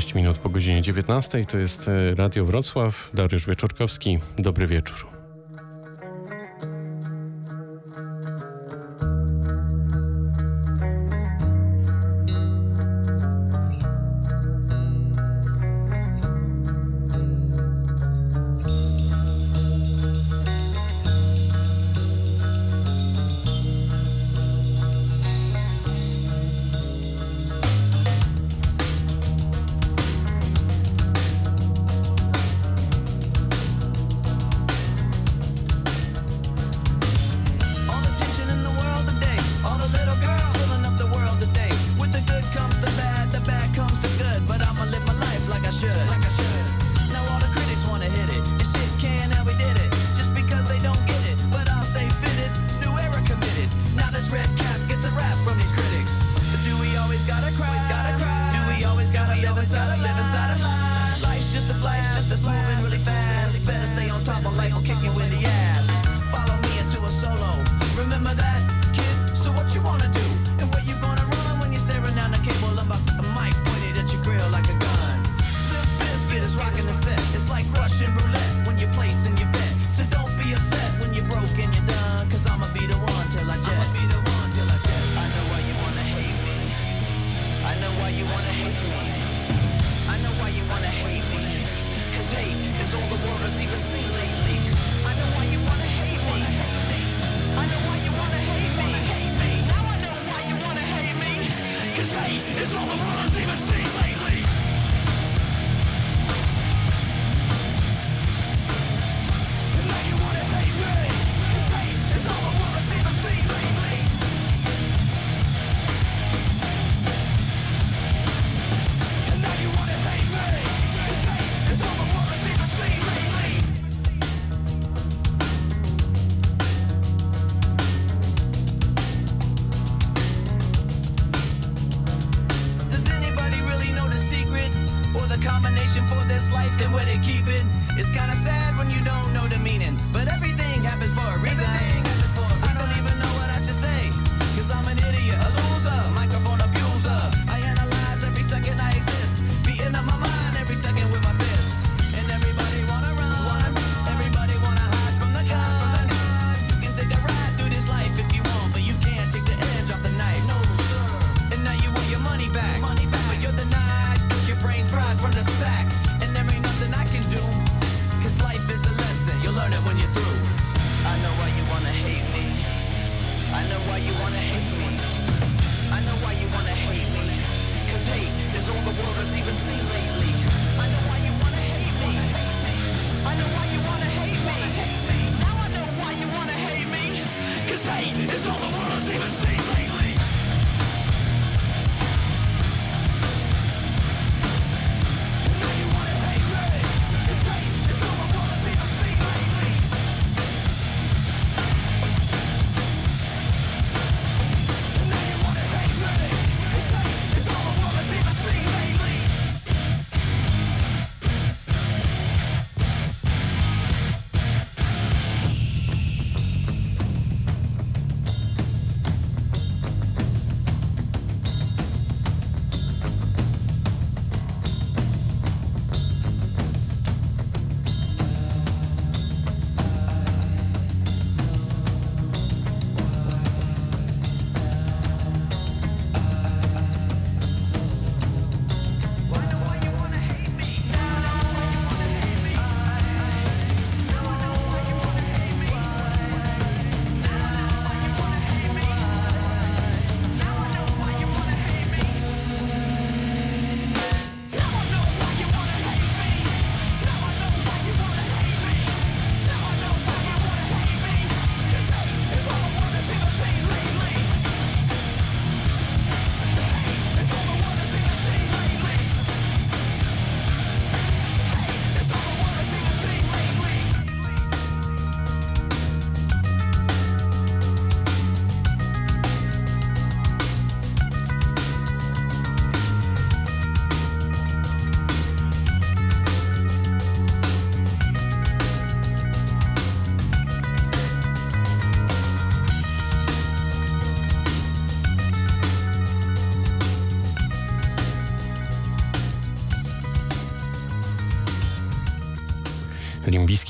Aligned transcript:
6 0.00 0.14
minut 0.14 0.38
po 0.38 0.48
godzinie 0.48 0.82
19. 0.82 1.44
To 1.44 1.58
jest 1.58 1.88
e, 1.88 2.14
Radio 2.14 2.44
Wrocław. 2.44 3.10
Dariusz 3.14 3.46
Wieczorkowski. 3.46 4.18
Dobry 4.38 4.66
wieczór. 4.66 5.15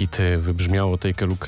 Limbiskit 0.00 0.18
wybrzmiało 0.38 0.98
Take 0.98 1.24
a 1.24 1.28
Look. 1.28 1.46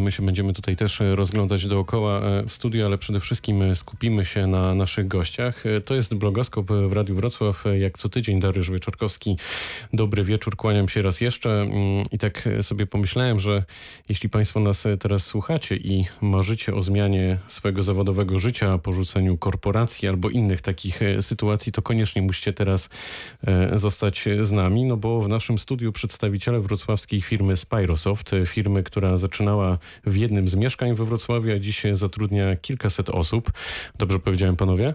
My 0.00 0.12
się 0.12 0.26
będziemy 0.26 0.52
tutaj 0.52 0.76
też 0.76 1.02
rozglądać 1.14 1.66
dookoła 1.66 2.20
e, 2.20 2.42
w 2.42 2.52
studiu, 2.52 2.86
ale 2.86 2.98
przede 2.98 3.20
wszystkim 3.20 3.74
skupimy 3.74 4.24
się 4.24 4.46
na 4.46 4.74
naszych 4.74 5.08
gościach. 5.08 5.66
E, 5.66 5.80
to 5.80 5.94
jest 5.94 6.14
blogoskop 6.14 6.66
w 6.88 6.92
Radiu 6.92 7.14
Wrocław. 7.14 7.64
Jak 7.78 7.98
co 7.98 8.08
tydzień 8.08 8.40
Dariusz 8.40 8.70
Wieczorkowski. 8.70 9.36
Dobry 9.92 10.24
wieczór, 10.24 10.56
kłaniam 10.56 10.88
się 10.88 11.02
raz 11.02 11.20
jeszcze. 11.20 11.50
Mm, 11.50 12.04
I 12.12 12.18
tak 12.18 12.48
sobie 12.62 12.86
pomyślałem, 12.86 13.40
że 13.40 13.64
jeśli 14.08 14.28
Państwo 14.28 14.60
nas 14.60 14.86
teraz 15.00 15.26
słuchacie 15.26 15.76
i 15.76 16.04
marzycie 16.20 16.74
o 16.74 16.82
zmianie 16.82 17.38
swojego 17.48 17.82
zawodowego 17.82 18.38
życia, 18.38 18.78
porzuceniu 18.78 19.36
korporacji 19.36 20.08
albo 20.08 20.30
innych 20.30 20.60
takich 20.60 21.02
e, 21.02 21.22
sytuacji, 21.22 21.72
to 21.72 21.82
koniecznie 21.82 22.22
musicie 22.22 22.52
teraz 22.52 22.88
zostać 23.72 24.24
z 24.40 24.52
nami, 24.52 24.84
no 24.84 24.96
bo 24.96 25.20
w 25.20 25.28
naszym 25.28 25.58
studiu 25.58 25.92
przedstawiciele 25.92 26.60
wrocławskiej 26.60 27.20
firmy 27.20 27.49
Spyrosoft, 27.56 28.30
firmy, 28.46 28.82
która 28.82 29.16
zaczynała 29.16 29.78
w 30.04 30.16
jednym 30.16 30.48
z 30.48 30.54
mieszkań 30.54 30.94
we 30.94 31.04
Wrocławiu, 31.04 31.52
a 31.52 31.58
dziś 31.58 31.82
zatrudnia 31.92 32.56
kilkaset 32.56 33.08
osób. 33.08 33.52
Dobrze 33.98 34.18
powiedziałem 34.18 34.56
panowie? 34.56 34.94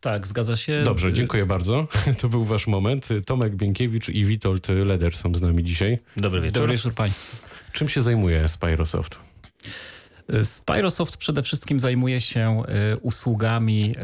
Tak, 0.00 0.26
zgadza 0.26 0.56
się. 0.56 0.82
Dobrze, 0.84 1.12
dziękuję 1.12 1.46
bardzo. 1.46 1.86
To 2.20 2.28
był 2.28 2.44
wasz 2.44 2.66
moment. 2.66 3.08
Tomek 3.26 3.56
Bienkiewicz 3.56 4.08
i 4.08 4.24
Witold 4.24 4.68
Leder 4.68 5.16
są 5.16 5.34
z 5.34 5.42
nami 5.42 5.64
dzisiaj. 5.64 5.98
Dobry 6.16 6.40
wieczór. 6.40 6.62
Dobry 6.62 6.76
wieczór 6.76 6.94
Państwu. 6.94 7.36
Czym 7.72 7.88
się 7.88 8.02
zajmuje 8.02 8.48
Spyrosoft? 8.48 9.18
Spyrosoft 10.42 11.16
przede 11.16 11.42
wszystkim 11.42 11.80
zajmuje 11.80 12.20
się 12.20 12.62
e, 12.68 12.96
usługami 12.96 13.94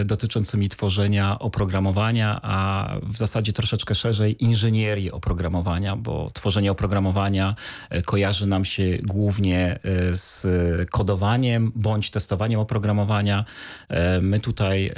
e, 0.00 0.04
dotyczącymi 0.04 0.68
tworzenia 0.68 1.38
oprogramowania, 1.38 2.40
a 2.42 2.88
w 3.02 3.16
zasadzie 3.16 3.52
troszeczkę 3.52 3.94
szerzej 3.94 4.44
inżynierii 4.44 5.10
oprogramowania, 5.10 5.96
bo 5.96 6.30
tworzenie 6.34 6.72
oprogramowania 6.72 7.54
e, 7.90 8.02
kojarzy 8.02 8.46
nam 8.46 8.64
się 8.64 8.98
głównie 9.02 9.78
z 10.12 10.46
kodowaniem 10.90 11.72
bądź 11.74 12.10
testowaniem 12.10 12.60
oprogramowania. 12.60 13.44
My 14.20 14.40
tutaj 14.40 14.90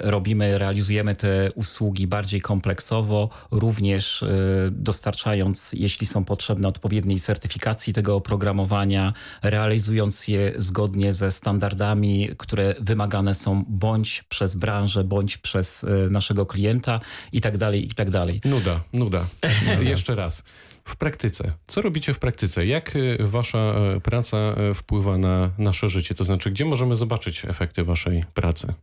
robimy, 0.00 0.58
realizujemy 0.58 1.14
te 1.14 1.52
usługi 1.54 2.06
bardziej 2.06 2.40
kompleksowo, 2.40 3.28
również 3.50 4.24
dostarczając, 4.70 5.72
jeśli 5.72 6.06
są 6.06 6.24
potrzebne, 6.24 6.68
odpowiedniej 6.68 7.20
certyfikacji 7.20 7.92
tego 7.92 8.16
oprogramowania, 8.16 9.12
realizując 9.42 10.19
je 10.28 10.52
zgodnie 10.56 11.12
ze 11.12 11.30
standardami, 11.30 12.28
które 12.38 12.74
wymagane 12.80 13.34
są 13.34 13.64
bądź 13.68 14.22
przez 14.28 14.54
branżę, 14.54 15.04
bądź 15.04 15.38
przez 15.38 15.84
e, 15.84 16.10
naszego 16.10 16.46
klienta 16.46 17.00
i 17.32 17.40
tak 17.40 17.58
dalej, 17.58 17.86
i 17.86 17.94
tak 17.94 18.10
dalej. 18.10 18.40
Nuda, 18.44 18.80
nuda. 18.92 19.26
Jeszcze 19.80 20.14
raz. 20.14 20.42
W 20.90 20.96
praktyce. 20.96 21.52
Co 21.66 21.82
robicie 21.82 22.14
w 22.14 22.18
praktyce? 22.18 22.66
Jak 22.66 22.96
e, 22.96 23.26
wasza 23.26 23.58
e, 23.58 24.00
praca 24.00 24.36
wpływa 24.74 25.18
na 25.18 25.50
nasze 25.58 25.88
życie? 25.88 26.14
To 26.14 26.24
znaczy, 26.24 26.50
gdzie 26.50 26.64
możemy 26.64 26.96
zobaczyć 26.96 27.44
efekty 27.44 27.84
waszej 27.84 28.24
pracy? 28.34 28.74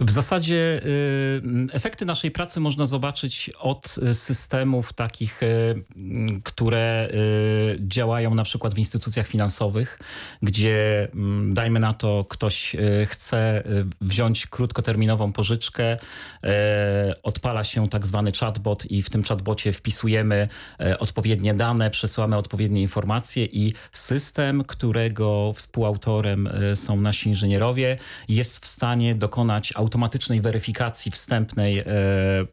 W 0.00 0.10
zasadzie 0.10 0.80
y, 0.86 1.42
efekty 1.72 2.04
naszej 2.04 2.30
pracy 2.30 2.60
można 2.60 2.86
zobaczyć 2.86 3.50
od 3.58 3.96
systemów 4.12 4.92
takich, 4.92 5.42
y, 5.42 5.84
które 6.44 7.08
y, 7.10 7.78
działają 7.80 8.34
na 8.34 8.44
przykład 8.44 8.74
w 8.74 8.78
instytucjach 8.78 9.26
finansowych, 9.26 9.98
gdzie 10.42 11.08
mm, 11.14 11.54
dajmy 11.54 11.80
na 11.80 11.92
to 11.92 12.26
ktoś 12.28 12.76
chce 13.06 13.62
wziąć 14.00 14.46
krótkoterminową 14.46 15.32
pożyczkę, 15.32 15.98
odpala 17.22 17.64
się 17.64 17.88
tak 17.88 18.06
zwany 18.06 18.32
chatbot 18.32 18.90
i 18.90 19.02
w 19.02 19.10
tym 19.10 19.22
chatbocie 19.22 19.72
wpisujemy 19.72 20.48
odpowiednie 21.14 21.54
dane, 21.54 21.90
przesyłamy 21.90 22.36
odpowiednie 22.36 22.82
informacje 22.82 23.44
i 23.44 23.72
system, 23.92 24.64
którego 24.64 25.52
współautorem 25.52 26.48
są 26.74 27.00
nasi 27.00 27.28
inżynierowie, 27.28 27.98
jest 28.28 28.58
w 28.58 28.66
stanie 28.66 29.14
dokonać 29.14 29.72
automatycznej 29.76 30.40
weryfikacji 30.40 31.12
wstępnej 31.12 31.78
e, 31.78 31.84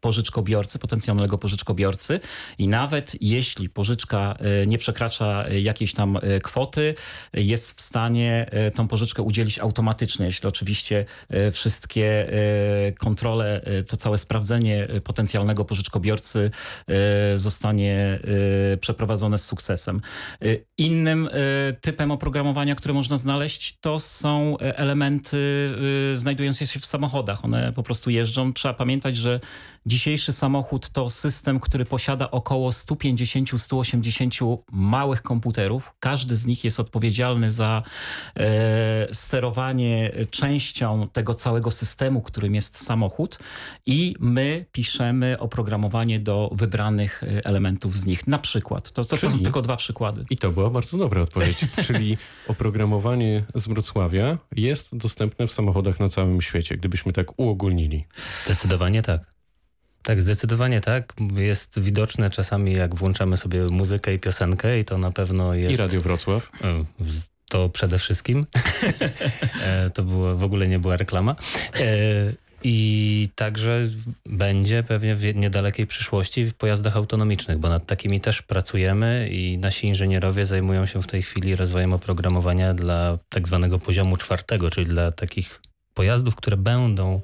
pożyczkobiorcy, 0.01 0.79
potencjalnego 0.79 1.37
pożyczkobiorcy. 1.37 2.19
I 2.57 2.67
nawet 2.67 3.21
jeśli 3.21 3.69
pożyczka 3.69 4.35
e, 4.39 4.65
nie 4.65 4.77
przekracza 4.77 5.49
jakiejś 5.49 5.93
tam 5.93 6.17
e, 6.17 6.39
kwoty, 6.39 6.95
jest 7.33 7.77
w 7.77 7.81
stanie 7.81 8.49
tą 8.75 8.87
pożyczkę 8.87 9.21
udzielić 9.21 9.59
automatycznie, 9.59 10.25
jeśli 10.25 10.49
oczywiście 10.49 11.05
wszystkie 11.51 12.31
kontrole, 12.99 13.61
to 13.87 13.97
całe 13.97 14.17
sprawdzenie 14.17 14.87
potencjalnego 15.03 15.65
pożyczkobiorcy 15.65 16.51
zostanie 17.35 18.19
przeprowadzone 18.79 19.37
z 19.37 19.45
sukcesem. 19.45 20.01
Innym 20.77 21.29
typem 21.81 22.11
oprogramowania, 22.11 22.75
które 22.75 22.93
można 22.93 23.17
znaleźć, 23.17 23.77
to 23.81 23.99
są 23.99 24.57
elementy 24.57 25.37
znajdujące 26.13 26.67
się 26.67 26.79
w 26.79 26.85
samochodach. 26.85 27.45
One 27.45 27.73
po 27.73 27.83
prostu 27.83 28.09
jeżdżą. 28.09 28.53
Trzeba 28.53 28.73
pamiętać, 28.73 29.15
że 29.15 29.39
dzisiejszy 29.85 30.33
samochód 30.33 30.89
to 30.89 31.09
system, 31.09 31.59
który 31.59 31.85
posiada 31.85 32.31
około 32.31 32.69
150-180 32.69 34.57
małych 34.71 35.21
komputerów. 35.21 35.93
Każdy 35.99 36.35
z 36.35 36.45
nich 36.45 36.63
jest 36.63 36.79
odpowiedzialny 36.79 37.51
za 37.51 37.83
e, 38.35 39.07
sterowanie 39.13 40.11
częścią 40.29 41.07
tego 41.13 41.33
całego 41.33 41.71
systemu, 41.71 42.21
którym 42.21 42.55
jest 42.55 42.85
samochód 42.85 43.39
i 43.85 44.15
my 44.19 44.65
piszemy 44.71 45.39
oprogramowanie 45.39 46.19
do 46.19 46.49
wybranych 46.53 47.23
e, 47.23 47.45
elementów 47.45 47.97
z 47.97 48.05
nich. 48.05 48.27
Na 48.27 48.39
przykład. 48.39 48.91
To, 48.91 49.03
to, 49.03 49.17
to 49.17 49.29
są 49.29 49.39
tylko 49.39 49.61
dwa 49.61 49.77
przykłady. 49.77 50.25
I 50.29 50.37
to 50.37 50.51
była 50.51 50.69
bardzo 50.69 50.97
dobra 50.97 51.21
odpowiedź. 51.21 51.65
Czyli 51.87 52.17
oprogramowanie 52.47 53.43
z 53.55 53.67
Wrocławia 53.67 54.37
jest 54.55 54.97
dostępne 54.97 55.47
w 55.47 55.53
samochodach 55.53 55.99
na 55.99 56.09
całym 56.09 56.41
świecie. 56.41 56.77
Gdybyś 56.77 57.01
byśmy 57.01 57.13
tak 57.13 57.39
uogólnili? 57.39 58.05
Zdecydowanie 58.45 59.01
tak. 59.01 59.40
Tak, 60.03 60.21
zdecydowanie 60.21 60.81
tak. 60.81 61.13
Jest 61.35 61.79
widoczne 61.79 62.29
czasami, 62.29 62.73
jak 62.73 62.95
włączamy 62.95 63.37
sobie 63.37 63.65
muzykę 63.65 64.13
i 64.13 64.19
piosenkę 64.19 64.79
i 64.79 64.85
to 64.85 64.97
na 64.97 65.11
pewno 65.11 65.53
jest... 65.53 65.73
I 65.73 65.77
Radio 65.77 66.01
Wrocław. 66.01 66.51
E, 66.63 66.85
to 67.49 67.69
przede 67.69 67.97
wszystkim. 67.97 68.45
E, 69.63 69.89
to 69.89 70.03
było, 70.03 70.35
w 70.35 70.43
ogóle 70.43 70.67
nie 70.67 70.79
była 70.79 70.97
reklama. 70.97 71.35
E, 71.79 71.85
I 72.63 73.29
także 73.35 73.87
będzie 74.25 74.83
pewnie 74.83 75.15
w 75.15 75.35
niedalekiej 75.35 75.87
przyszłości 75.87 76.45
w 76.45 76.53
pojazdach 76.53 76.97
autonomicznych, 76.97 77.57
bo 77.57 77.69
nad 77.69 77.85
takimi 77.85 78.21
też 78.21 78.41
pracujemy 78.41 79.29
i 79.31 79.57
nasi 79.57 79.87
inżynierowie 79.87 80.45
zajmują 80.45 80.85
się 80.85 81.01
w 81.01 81.07
tej 81.07 81.23
chwili 81.23 81.55
rozwojem 81.55 81.93
oprogramowania 81.93 82.73
dla 82.73 83.17
tak 83.29 83.47
zwanego 83.47 83.79
poziomu 83.79 84.17
czwartego, 84.17 84.69
czyli 84.69 84.87
dla 84.87 85.11
takich 85.11 85.61
pojazdów, 85.93 86.35
które 86.35 86.57
będą 86.57 87.21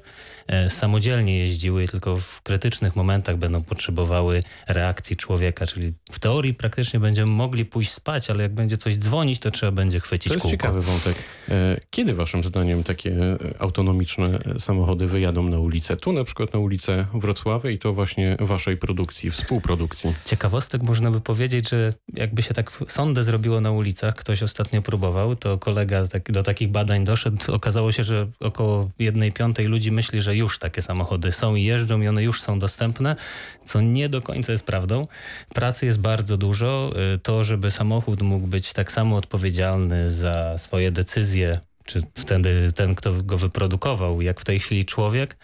samodzielnie 0.68 1.38
jeździły, 1.38 1.88
tylko 1.88 2.16
w 2.16 2.42
krytycznych 2.42 2.96
momentach 2.96 3.36
będą 3.36 3.62
potrzebowały 3.62 4.42
reakcji 4.68 5.16
człowieka, 5.16 5.66
czyli 5.66 5.92
w 6.12 6.18
teorii 6.18 6.54
praktycznie 6.54 7.00
będziemy 7.00 7.32
mogli 7.32 7.64
pójść 7.64 7.90
spać, 7.90 8.30
ale 8.30 8.42
jak 8.42 8.54
będzie 8.54 8.78
coś 8.78 8.96
dzwonić, 8.96 9.38
to 9.38 9.50
trzeba 9.50 9.72
będzie 9.72 10.00
chwycić 10.00 10.28
To 10.28 10.34
jest 10.34 10.42
kółko. 10.42 10.56
ciekawy 10.56 10.82
wątek. 10.82 11.16
E, 11.48 11.80
kiedy 11.90 12.14
waszym 12.14 12.44
zdaniem 12.44 12.84
takie 12.84 13.10
e, 13.10 13.38
autonomiczne 13.58 14.38
samochody 14.58 15.06
wyjadą 15.06 15.42
na 15.42 15.58
ulicę? 15.58 15.96
Tu 15.96 16.12
na 16.12 16.24
przykład 16.24 16.52
na 16.52 16.58
ulicę 16.58 17.06
Wrocławia 17.14 17.70
i 17.70 17.78
to 17.78 17.92
właśnie 17.92 18.36
waszej 18.40 18.76
produkcji, 18.76 19.30
współprodukcji. 19.30 20.10
Z 20.10 20.24
ciekawostek 20.24 20.82
można 20.82 21.10
by 21.10 21.20
powiedzieć, 21.20 21.68
że 21.68 21.94
jakby 22.14 22.42
się 22.42 22.54
tak 22.54 22.72
sondę 22.88 23.22
zrobiło 23.22 23.60
na 23.60 23.70
ulicach, 23.70 24.14
ktoś 24.14 24.42
ostatnio 24.42 24.82
próbował, 24.82 25.36
to 25.36 25.58
kolega 25.58 26.06
tak, 26.06 26.32
do 26.32 26.42
takich 26.42 26.68
badań 26.68 27.04
doszedł. 27.04 27.36
Okazało 27.52 27.92
się, 27.92 28.04
że 28.04 28.26
około 28.40 28.90
jednej 28.98 29.32
piątej 29.32 29.66
ludzi 29.66 29.92
myśli, 29.92 30.22
że 30.22 30.36
już 30.38 30.58
takie 30.58 30.82
samochody 30.82 31.32
są 31.32 31.54
i 31.54 31.64
jeżdżą 31.64 32.00
i 32.00 32.08
one 32.08 32.22
już 32.22 32.42
są 32.42 32.58
dostępne, 32.58 33.16
co 33.64 33.80
nie 33.80 34.08
do 34.08 34.22
końca 34.22 34.52
jest 34.52 34.66
prawdą. 34.66 35.06
Pracy 35.54 35.86
jest 35.86 36.00
bardzo 36.00 36.36
dużo. 36.36 36.92
Y, 37.14 37.18
to, 37.18 37.44
żeby 37.44 37.70
samochód 37.70 38.22
mógł 38.22 38.46
być 38.46 38.72
tak 38.72 38.92
samo 38.92 39.16
odpowiedzialny 39.16 40.10
za 40.10 40.58
swoje 40.58 40.90
decyzje, 40.90 41.60
czy 41.84 42.02
wtedy 42.14 42.72
ten, 42.74 42.94
kto 42.94 43.22
go 43.22 43.38
wyprodukował, 43.38 44.22
jak 44.22 44.40
w 44.40 44.44
tej 44.44 44.60
chwili 44.60 44.84
człowiek, 44.84 45.36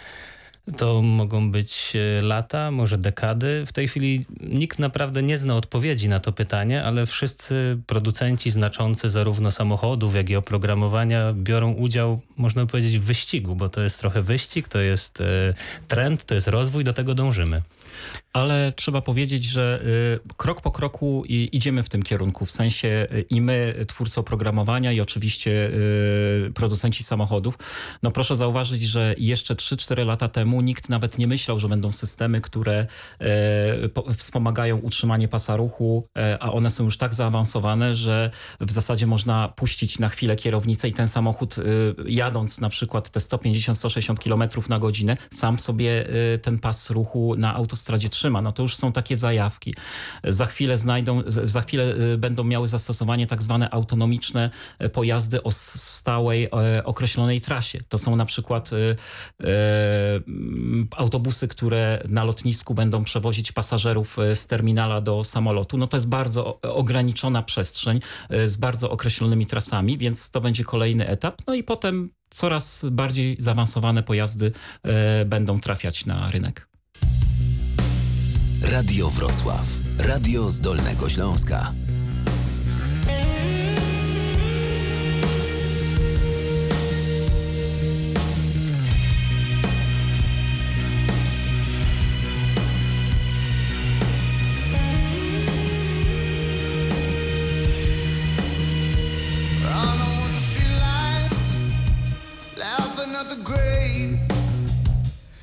to 0.76 1.02
mogą 1.02 1.50
być 1.50 1.92
e, 1.97 2.23
lata, 2.23 2.71
może 2.71 2.99
dekady. 2.99 3.66
W 3.66 3.73
tej 3.73 3.88
chwili 3.88 4.26
nikt 4.40 4.78
naprawdę 4.78 5.23
nie 5.23 5.38
zna 5.38 5.56
odpowiedzi 5.56 6.09
na 6.09 6.21
to 6.21 6.33
pytanie, 6.33 6.85
ale 6.85 7.06
wszyscy 7.06 7.78
producenci 7.87 8.50
znaczący 8.50 9.11
zarówno 9.11 9.50
samochodów, 9.50 10.14
jak 10.14 10.30
i 10.30 10.37
oprogramowania 10.37 11.33
biorą 11.33 11.73
udział, 11.73 12.21
można 12.37 12.66
powiedzieć, 12.66 12.99
w 12.99 13.04
wyścigu, 13.04 13.56
bo 13.56 13.68
to 13.68 13.80
jest 13.80 14.00
trochę 14.00 14.23
wyścig, 14.23 14.68
to 14.68 14.78
jest 14.80 15.21
e, 15.21 15.25
trend, 15.88 16.25
to 16.25 16.35
jest 16.35 16.49
rozwój, 16.49 16.85
do 16.85 16.94
tego 16.94 17.14
dążymy 17.14 17.62
ale 18.34 18.72
trzeba 18.72 19.00
powiedzieć, 19.00 19.44
że 19.44 19.80
y, 20.26 20.34
krok 20.36 20.60
po 20.60 20.70
kroku 20.70 21.24
idziemy 21.28 21.82
w 21.82 21.88
tym 21.88 22.02
kierunku. 22.02 22.46
W 22.46 22.50
sensie 22.50 23.06
y, 23.12 23.24
i 23.30 23.40
my, 23.40 23.84
twórcy 23.88 24.20
oprogramowania 24.20 24.92
i 24.92 25.00
oczywiście 25.00 25.50
y, 25.50 26.52
producenci 26.54 27.04
samochodów. 27.04 27.58
No 28.02 28.10
proszę 28.10 28.36
zauważyć, 28.36 28.82
że 28.82 29.14
jeszcze 29.18 29.54
3-4 29.54 30.06
lata 30.06 30.28
temu 30.28 30.60
nikt 30.60 30.88
nawet 30.88 31.18
nie 31.18 31.26
myślał, 31.26 31.60
że 31.60 31.68
będą 31.68 31.92
systemy, 31.92 32.40
które 32.40 32.86
wspomagają 34.16 34.78
utrzymanie 34.78 35.28
pasa 35.28 35.56
ruchu, 35.56 36.08
a 36.40 36.52
one 36.52 36.70
są 36.70 36.84
już 36.84 36.98
tak 36.98 37.14
zaawansowane, 37.14 37.94
że 37.94 38.30
w 38.60 38.72
zasadzie 38.72 39.06
można 39.06 39.48
puścić 39.48 39.98
na 39.98 40.08
chwilę 40.08 40.36
kierownicę 40.36 40.88
i 40.88 40.92
ten 40.92 41.08
samochód 41.08 41.56
jadąc 42.06 42.60
na 42.60 42.68
przykład 42.68 43.10
te 43.10 43.20
150-160 43.20 44.16
km 44.16 44.68
na 44.68 44.78
godzinę, 44.78 45.16
sam 45.30 45.58
sobie 45.58 46.06
ten 46.42 46.58
pas 46.58 46.90
ruchu 46.90 47.34
na 47.38 47.56
autostradzie 47.75 48.09
trzyma. 48.09 48.43
No 48.43 48.52
to 48.52 48.62
już 48.62 48.76
są 48.76 48.93
takie 48.93 49.16
zajawki. 49.16 49.75
Za 50.25 50.47
chwilę 50.47 50.78
znajdą, 50.78 51.23
za 51.26 51.62
chwilę 51.62 51.95
będą 52.19 52.45
miały 52.45 52.69
zastosowanie 52.69 53.26
tak 53.26 53.43
zwane 53.43 53.71
autonomiczne 53.71 54.50
pojazdy 54.93 55.43
o 55.43 55.52
stałej, 55.52 56.50
określonej 56.85 57.40
trasie. 57.40 57.81
To 57.88 57.99
są 57.99 58.16
na 58.16 58.25
przykład 58.25 58.71
autobusy, 60.97 61.49
które 61.49 62.02
na 62.09 62.25
lotnisku 62.25 62.75
będą 62.75 63.04
przewozić 63.04 63.52
pasażerów 63.52 64.16
z 64.35 64.47
terminala 64.47 65.00
do 65.00 65.25
samolotu. 65.25 65.78
No 65.78 65.87
to 65.87 65.97
jest 65.97 66.09
bardzo 66.09 66.61
ograniczona 66.62 67.43
przestrzeń 67.43 68.00
z 68.45 68.57
bardzo 68.57 68.90
określonymi 68.90 69.47
trasami, 69.47 69.99
więc 69.99 70.31
to 70.31 70.40
będzie 70.40 70.64
kolejny 70.64 71.09
etap. 71.09 71.43
No 71.47 71.54
i 71.54 71.62
potem 71.62 72.11
coraz 72.31 72.87
bardziej 72.90 73.37
zaawansowane 73.38 74.02
pojazdy 74.02 74.52
będą 75.26 75.61
trafiać 75.61 76.07
na 76.07 76.31
rynek. 76.31 76.69
Radio 78.73 79.11
Wrocław. 79.11 79.64
Radio 79.99 80.50
z 80.50 80.61
Dolnego 80.61 81.09
Śląska. 81.09 81.73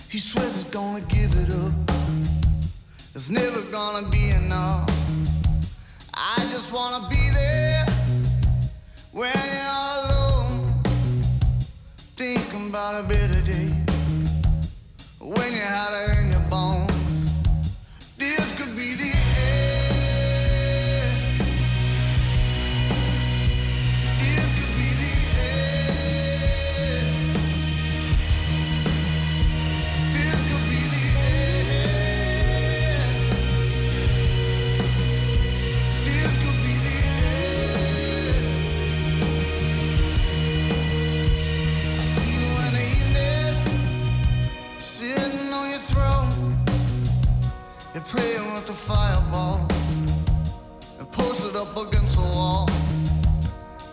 He 0.09 0.19
swears 0.19 0.53
he's 0.53 0.63
gonna 0.65 0.99
give 1.07 1.33
it 1.35 1.49
up. 1.49 2.00
It's 3.21 3.29
never 3.29 3.61
gonna 3.71 4.07
be 4.09 4.31
enough. 4.31 4.89
I 6.11 6.43
just 6.51 6.73
wanna 6.73 7.07
be 7.07 7.29
there 7.29 7.85
when 9.11 9.31
you're 9.53 10.09
alone. 10.09 10.81
Thinking 12.17 12.69
about 12.69 13.05
a 13.05 13.07
better 13.07 13.41
day 13.41 13.75
when 15.19 15.53
you 15.53 15.59
had 15.59 15.93
it 16.01 16.17
in 16.17 16.31
your 16.31 16.41
bones. 16.49 16.90
Fireball 48.73 49.67
and 50.99 51.11
post 51.11 51.45
it 51.45 51.55
up 51.55 51.75
against 51.75 52.15
the 52.15 52.21
wall. 52.21 52.69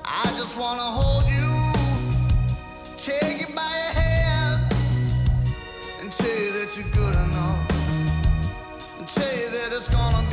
I 0.05 0.25
just 0.37 0.59
wanna 0.59 0.83
hold 0.83 1.25
you, 1.29 1.73
take 2.97 3.41
you 3.41 3.55
by 3.55 3.63
your 3.63 3.95
hand, 4.03 4.73
and 6.01 6.13
tell 6.13 6.29
you 6.29 6.53
that 6.53 6.77
you're 6.77 6.91
good 6.91 7.15
enough, 7.15 7.59
and 8.99 9.09
tell 9.09 9.37
you 9.37 9.51
that 9.51 9.73
it's 9.73 9.89
gonna 9.89 10.28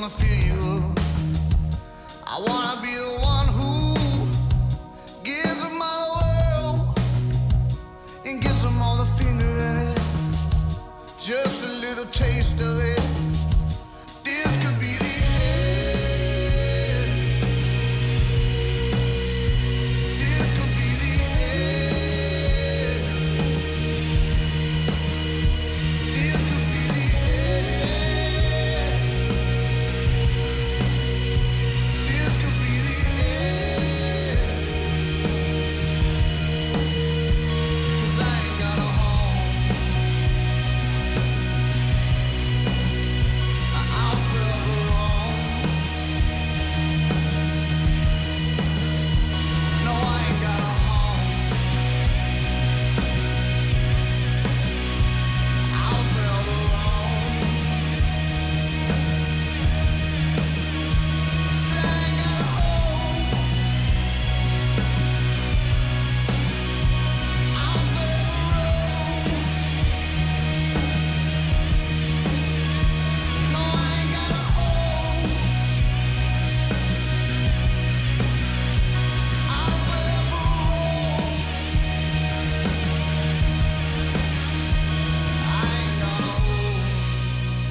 gonna 0.00 0.08
fill 0.08 0.46
you 0.46 0.79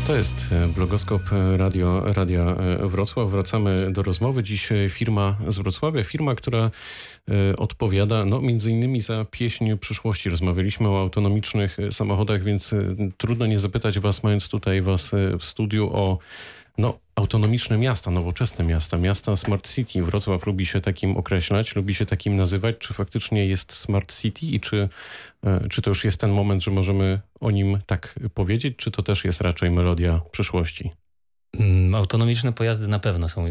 To 0.09 0.15
jest 0.15 0.45
e, 0.51 0.67
blogoskop 0.67 1.21
e, 1.33 1.57
Radio, 1.57 2.13
Radia 2.13 2.41
e, 2.41 2.87
Wrocław. 2.87 3.29
Wracamy 3.29 3.91
do 3.91 4.03
rozmowy. 4.03 4.43
Dziś 4.43 4.69
firma 4.89 5.37
z 5.47 5.57
Wrocławia, 5.57 6.03
firma, 6.03 6.35
która 6.35 6.71
odpowiada 7.57 8.25
no, 8.25 8.41
między 8.41 8.71
innymi 8.71 9.01
za 9.01 9.25
pieśń 9.31 9.77
przyszłości. 9.77 10.29
Rozmawialiśmy 10.29 10.89
o 10.89 10.99
autonomicznych 10.99 11.77
samochodach, 11.91 12.43
więc 12.43 12.75
trudno 13.17 13.45
nie 13.45 13.59
zapytać 13.59 13.99
was, 13.99 14.23
mając 14.23 14.49
tutaj 14.49 14.81
was 14.81 15.11
w 15.39 15.45
studiu 15.45 15.89
o 15.93 16.17
no, 16.79 16.99
autonomiczne 17.15 17.77
miasta, 17.77 18.11
nowoczesne 18.11 18.65
miasta, 18.65 18.97
miasta 18.97 19.35
Smart 19.35 19.71
City. 19.71 20.03
Wrocław 20.03 20.45
lubi 20.45 20.65
się 20.65 20.81
takim 20.81 21.17
określać, 21.17 21.75
lubi 21.75 21.95
się 21.95 22.05
takim 22.05 22.35
nazywać. 22.35 22.75
Czy 22.77 22.93
faktycznie 22.93 23.45
jest 23.45 23.73
Smart 23.73 24.19
City 24.21 24.45
i 24.45 24.59
czy, 24.59 24.89
e, 25.43 25.67
czy 25.69 25.81
to 25.81 25.89
już 25.89 26.03
jest 26.05 26.21
ten 26.21 26.31
moment, 26.31 26.63
że 26.63 26.71
możemy 26.71 27.19
o 27.39 27.51
nim 27.51 27.77
tak 27.85 28.19
powiedzieć, 28.33 28.75
czy 28.77 28.91
to 28.91 29.03
też 29.03 29.25
jest 29.25 29.41
raczej 29.41 29.71
melodia 29.71 30.21
przyszłości? 30.31 30.91
Mm, 31.53 31.95
autonomiczne 31.95 32.53
pojazdy 32.53 32.87
na 32.87 32.99
pewno 32.99 33.29
są 33.29 33.45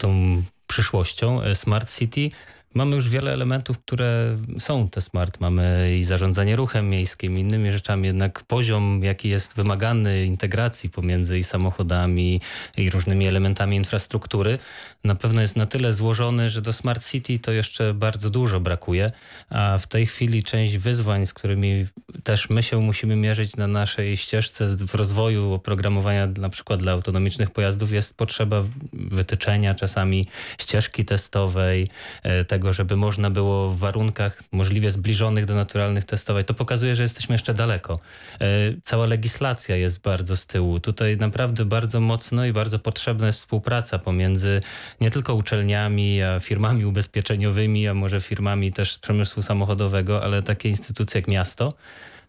tą 0.00 0.42
przyszłością. 0.66 1.42
E, 1.42 1.54
Smart 1.54 1.98
City 1.98 2.30
Mamy 2.74 2.96
już 2.96 3.08
wiele 3.08 3.32
elementów, 3.32 3.78
które 3.78 4.34
są 4.58 4.88
te 4.88 5.00
smart. 5.00 5.40
Mamy 5.40 5.96
i 5.98 6.04
zarządzanie 6.04 6.56
ruchem 6.56 6.90
miejskim, 6.90 7.38
innymi 7.38 7.70
rzeczami, 7.70 8.06
jednak 8.06 8.42
poziom, 8.42 9.00
jaki 9.02 9.28
jest 9.28 9.54
wymagany 9.54 10.24
integracji 10.24 10.90
pomiędzy 10.90 11.44
samochodami 11.44 12.40
i 12.76 12.90
różnymi 12.90 13.26
elementami 13.26 13.76
infrastruktury, 13.76 14.58
na 15.04 15.14
pewno 15.14 15.40
jest 15.40 15.56
na 15.56 15.66
tyle 15.66 15.92
złożony, 15.92 16.50
że 16.50 16.62
do 16.62 16.72
Smart 16.72 17.06
City 17.06 17.38
to 17.38 17.52
jeszcze 17.52 17.94
bardzo 17.94 18.30
dużo 18.30 18.60
brakuje, 18.60 19.10
a 19.50 19.78
w 19.78 19.86
tej 19.86 20.06
chwili 20.06 20.42
część 20.42 20.76
wyzwań, 20.76 21.26
z 21.26 21.34
którymi 21.34 21.86
też 22.24 22.50
my 22.50 22.62
się 22.62 22.80
musimy 22.80 23.16
mierzyć 23.16 23.56
na 23.56 23.66
naszej 23.66 24.16
ścieżce 24.16 24.76
w 24.76 24.94
rozwoju 24.94 25.52
oprogramowania 25.52 26.26
na 26.26 26.48
przykład 26.48 26.80
dla 26.80 26.92
autonomicznych 26.92 27.50
pojazdów 27.50 27.92
jest 27.92 28.16
potrzeba 28.16 28.62
wytyczenia 28.92 29.74
czasami 29.74 30.26
ścieżki 30.60 31.04
testowej, 31.04 31.88
e, 32.22 32.44
tego 32.44 32.61
tego, 32.62 32.72
żeby 32.72 32.96
można 32.96 33.30
było 33.30 33.70
w 33.70 33.78
warunkach 33.78 34.42
możliwie 34.52 34.90
zbliżonych 34.90 35.44
do 35.44 35.54
naturalnych 35.54 36.04
testować, 36.04 36.46
to 36.46 36.54
pokazuje, 36.54 36.96
że 36.96 37.02
jesteśmy 37.02 37.34
jeszcze 37.34 37.54
daleko. 37.54 38.00
E, 38.40 38.46
cała 38.84 39.06
legislacja 39.06 39.76
jest 39.76 40.00
bardzo 40.00 40.36
z 40.36 40.46
tyłu. 40.46 40.80
Tutaj 40.80 41.16
naprawdę 41.16 41.64
bardzo 41.64 42.00
mocno 42.00 42.46
i 42.46 42.52
bardzo 42.52 42.78
potrzebna 42.78 43.26
jest 43.26 43.38
współpraca 43.38 43.98
pomiędzy 43.98 44.60
nie 45.00 45.10
tylko 45.10 45.34
uczelniami, 45.34 46.22
a 46.22 46.40
firmami 46.40 46.84
ubezpieczeniowymi, 46.84 47.88
a 47.88 47.94
może 47.94 48.20
firmami 48.20 48.72
też 48.72 48.98
przemysłu 48.98 49.42
samochodowego, 49.42 50.24
ale 50.24 50.42
takie 50.42 50.68
instytucje 50.68 51.20
jak 51.20 51.28
miasto 51.28 51.74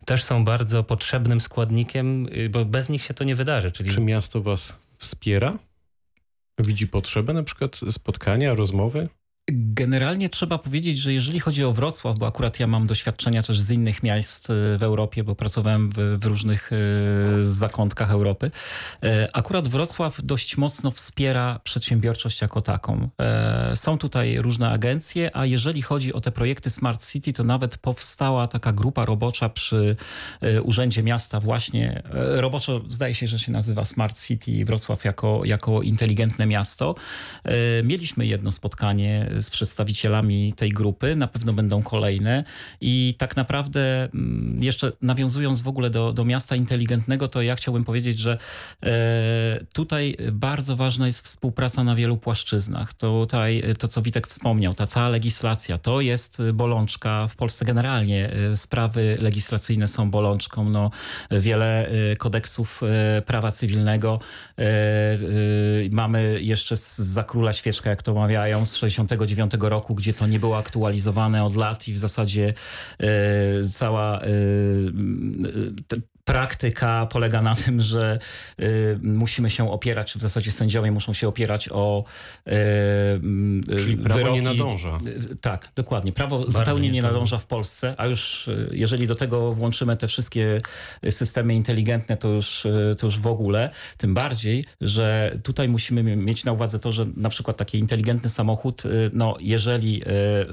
też 0.06 0.24
są 0.24 0.46
bardzo 0.46 0.84
potrzebnym 0.84 1.42
składnikiem, 1.42 2.28
y, 2.28 2.50
bo 2.50 2.66
bez 2.66 2.90
nich 2.90 3.04
się 3.04 3.13
to 3.13 3.24
nie 3.24 3.36
wydarzy. 3.36 3.72
Czyli... 3.72 3.92
Czy 3.92 4.02
miasto 4.02 4.42
was 4.42 4.78
wspiera? 4.98 5.58
Widzi 6.60 6.88
potrzebę 6.88 7.34
na 7.34 7.44
przykład 7.44 7.80
spotkania, 7.92 8.54
rozmowy? 8.54 9.10
Generalnie 9.52 10.30
trzeba 10.30 10.58
powiedzieć, 10.58 10.98
że 10.98 11.14
jeżeli 11.14 11.40
chodzi 11.40 11.64
o 11.64 11.72
Wrocław, 11.72 12.20
bo 12.20 12.28
akurat 12.28 12.60
ja 12.60 12.68
mam 12.68 12.88
doświadczenia 12.88 13.42
też 13.42 13.62
z 13.62 13.72
innych 13.72 14.04
miast 14.04 14.50
e, 14.50 14.78
w 14.78 14.84
Europie, 14.84 15.24
bo 15.24 15.36
pracowałem 15.36 15.90
w, 15.90 15.96
w 16.20 16.26
różnych 16.26 16.72
e, 16.74 16.78
zakątkach 17.44 18.12
Europy, 18.12 18.52
e, 19.04 19.28
akurat 19.34 19.68
Wrocław 19.68 20.22
dość 20.24 20.58
mocno 20.58 20.92
wspiera 20.92 21.60
przedsiębiorczość 21.64 22.42
jako 22.42 22.62
taką. 22.62 23.10
Są 23.74 23.98
tutaj 23.98 24.38
różne 24.38 24.70
agencje, 24.70 25.38
a 25.38 25.46
jeżeli 25.46 25.82
chodzi 25.82 26.14
o 26.14 26.20
te 26.20 26.32
projekty 26.32 26.70
Smart 26.70 27.12
City, 27.12 27.34
to 27.34 27.44
nawet 27.44 27.78
powstała 27.78 28.48
taka 28.48 28.72
grupa 28.74 29.06
robocza 29.06 29.50
przy 29.50 29.96
Urzędzie 30.64 31.04
Miasta 31.04 31.40
właśnie, 31.40 32.04
roboczo 32.14 32.82
zdaje 32.88 33.14
się, 33.14 33.28
że 33.28 33.40
się 33.40 33.52
nazywa 33.52 33.86
Smart 33.86 34.22
City 34.22 34.66
Wrocław 34.66 35.06
jako, 35.06 35.42
jako 35.46 35.82
inteligentne 35.82 36.46
miasto. 36.46 36.96
Mieliśmy 37.84 38.26
jedno 38.26 38.52
spotkanie 38.52 39.33
z 39.42 39.50
przedstawicielami 39.50 40.54
tej 40.54 40.70
grupy. 40.70 41.16
Na 41.16 41.28
pewno 41.28 41.54
będą 41.54 41.84
kolejne. 41.84 42.44
I 42.82 43.16
tak 43.18 43.36
naprawdę, 43.36 44.04
mm, 44.04 44.58
jeszcze 44.63 44.92
nawiązując 45.02 45.62
w 45.62 45.68
ogóle 45.68 45.90
do, 45.90 46.13
do 46.13 46.25
miasta 46.25 46.56
inteligentnego, 46.56 47.28
to 47.28 47.42
ja 47.42 47.56
chciałbym 47.56 47.86
powiedzieć, 47.86 48.20
że 48.20 48.38
e, 48.84 49.60
tutaj 49.74 50.18
bardzo 50.32 50.75
ważna 50.75 51.06
jest 51.06 51.22
współpraca 51.22 51.84
na 51.84 51.96
wielu 51.96 52.18
płaszczyznach. 52.18 52.94
Tutaj 52.94 53.63
to, 53.80 53.88
co 53.88 54.02
Witek 54.02 54.28
wspomniał, 54.28 54.74
ta 54.74 54.86
cała 54.86 55.10
legislacja, 55.10 55.78
to 55.78 56.02
jest 56.02 56.42
bolączka. 56.54 57.28
W 57.28 57.36
Polsce 57.36 57.66
generalnie 57.66 58.34
e, 58.34 58.56
sprawy 58.56 59.18
legislacyjne 59.22 59.88
są 59.88 60.12
bolączką. 60.12 60.70
No, 60.70 60.92
wiele 61.32 61.88
e, 61.88 62.16
kodeksów 62.16 62.82
prawa 63.25 63.52
cywilnego 63.52 64.20
mamy 65.92 66.38
jeszcze 66.41 66.76
za 66.96 67.24
króla 67.24 67.54
świeczka, 67.54 67.89
jak 67.89 68.04
to 68.04 68.13
mawiają, 68.13 68.65
z 68.65 68.76
60 68.76 69.12
1999 69.26 69.72
roku, 69.72 69.96
gdzie 69.96 70.14
to 70.14 70.28
nie 70.28 70.40
było 70.40 70.58
aktualizowane 70.58 71.44
od 71.44 71.56
lat 71.56 71.88
i 71.88 71.94
w 71.94 71.98
zasadzie 71.98 72.54
e, 73.00 73.64
cała 73.64 74.22
e, 74.22 74.28
praktyka 76.26 77.06
polega 77.06 77.42
na 77.42 77.56
tym, 77.56 77.82
że 77.82 78.20
y, 78.60 79.00
musimy 79.04 79.50
się 79.50 79.72
opierać, 79.72 80.12
czy 80.14 80.20
w 80.20 80.22
zasadzie 80.22 80.52
sędziowie 80.52 80.92
muszą 80.92 81.14
się 81.14 81.28
opierać 81.28 81.70
o 81.72 82.04
y, 82.48 82.52
Czyli 83.78 83.98
prawo 83.98 84.20
wyroki. 84.20 84.40
nie 84.40 84.42
nadąża. 84.42 84.98
Y, 85.08 85.36
tak, 85.36 85.72
dokładnie. 85.76 86.12
Prawo 86.12 86.40
Bardzo 86.40 86.60
zupełnie 86.60 86.92
nie 86.92 87.02
nadąża 87.02 87.38
w 87.38 87.46
Polsce, 87.46 87.96
a 87.98 88.06
już 88.06 88.48
y, 88.48 88.70
jeżeli 88.72 89.08
do 89.08 89.16
tego 89.16 89.54
włączymy 89.54 89.98
te 89.98 90.08
wszystkie 90.08 90.62
systemy 91.10 91.56
inteligentne, 91.56 92.18
to 92.18 92.28
już, 92.28 92.66
y, 92.66 92.96
to 92.98 93.08
już 93.08 93.20
w 93.20 93.28
ogóle. 93.28 93.70
Tym 93.98 94.14
bardziej, 94.14 94.66
że 94.82 95.38
tutaj 95.44 95.70
musimy 95.70 96.04
mieć 96.04 96.46
na 96.46 96.52
uwadze 96.52 96.80
to, 96.80 96.92
że 96.92 97.06
na 97.18 97.30
przykład 97.30 97.58
taki 97.58 97.80
inteligentny 97.80 98.30
samochód, 98.30 98.84
no 99.14 99.38
jeżeli 99.40 100.04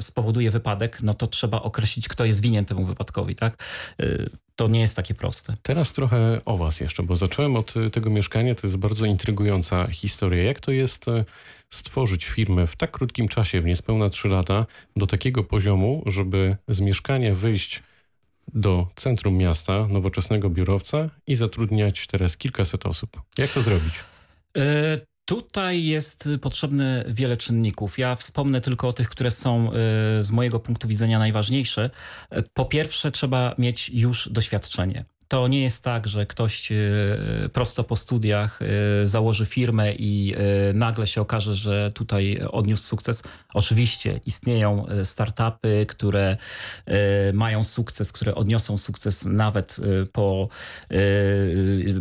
spowoduje 0.00 0.50
wypadek, 0.50 1.02
no 1.02 1.14
to 1.14 1.26
trzeba 1.26 1.62
określić, 1.62 2.08
kto 2.08 2.24
jest 2.24 2.40
winien 2.40 2.64
temu 2.64 2.84
wypadkowi, 2.84 3.34
tak? 3.34 3.56
to 4.56 4.68
nie 4.68 4.80
jest 4.80 4.96
takie 4.96 5.14
proste. 5.14 5.56
Teraz 5.62 5.92
trochę 5.92 6.40
o 6.44 6.56
Was 6.56 6.80
jeszcze, 6.80 7.02
bo 7.02 7.16
zacząłem 7.16 7.56
od 7.56 7.76
y, 7.76 7.90
tego 7.90 8.10
mieszkania. 8.10 8.54
To 8.54 8.66
jest 8.66 8.76
bardzo 8.76 9.06
intrygująca 9.06 9.86
historia. 9.86 10.44
Jak 10.44 10.60
to 10.60 10.72
jest 10.72 11.08
y, 11.08 11.24
stworzyć 11.70 12.24
firmę 12.24 12.66
w 12.66 12.76
tak 12.76 12.90
krótkim 12.90 13.28
czasie, 13.28 13.60
w 13.60 13.64
niespełna 13.64 14.10
3 14.10 14.28
lata, 14.28 14.66
do 14.96 15.06
takiego 15.06 15.44
poziomu, 15.44 16.02
żeby 16.06 16.56
z 16.68 16.80
mieszkania 16.80 17.34
wyjść 17.34 17.82
do 18.54 18.86
centrum 18.96 19.36
miasta, 19.36 19.86
nowoczesnego 19.88 20.50
biurowca 20.50 21.10
i 21.26 21.34
zatrudniać 21.34 22.06
teraz 22.06 22.36
kilkaset 22.36 22.86
osób? 22.86 23.22
Jak 23.38 23.50
to 23.50 23.62
zrobić? 23.62 23.94
E, 24.56 24.98
Tutaj 25.30 25.84
jest 25.84 26.28
potrzebne 26.40 27.04
wiele 27.08 27.36
czynników. 27.36 27.98
Ja 27.98 28.16
wspomnę 28.16 28.60
tylko 28.60 28.88
o 28.88 28.92
tych, 28.92 29.10
które 29.10 29.30
są 29.30 29.72
y, 29.72 29.72
z 30.22 30.30
mojego 30.30 30.60
punktu 30.60 30.88
widzenia 30.88 31.18
najważniejsze. 31.18 31.90
Po 32.54 32.64
pierwsze, 32.64 33.10
trzeba 33.10 33.54
mieć 33.58 33.90
już 33.90 34.28
doświadczenie. 34.28 35.04
To 35.30 35.48
nie 35.48 35.62
jest 35.62 35.84
tak, 35.84 36.06
że 36.06 36.26
ktoś 36.26 36.72
e, 36.72 36.76
prosto 37.52 37.84
po 37.84 37.96
studiach 37.96 38.60
e, 38.62 39.06
założy 39.06 39.46
firmę 39.46 39.94
i 39.94 40.34
e, 40.34 40.72
nagle 40.72 41.06
się 41.06 41.20
okaże, 41.20 41.54
że 41.54 41.90
tutaj 41.94 42.40
odniósł 42.52 42.84
sukces. 42.84 43.22
Oczywiście 43.54 44.20
istnieją 44.26 44.86
startupy, 45.04 45.86
które 45.88 46.36
mają 47.32 47.64
sukces, 47.64 48.12
które 48.12 48.34
odniosą 48.34 48.76
sukces 48.76 49.24
nawet 49.24 49.76
po, 50.12 50.48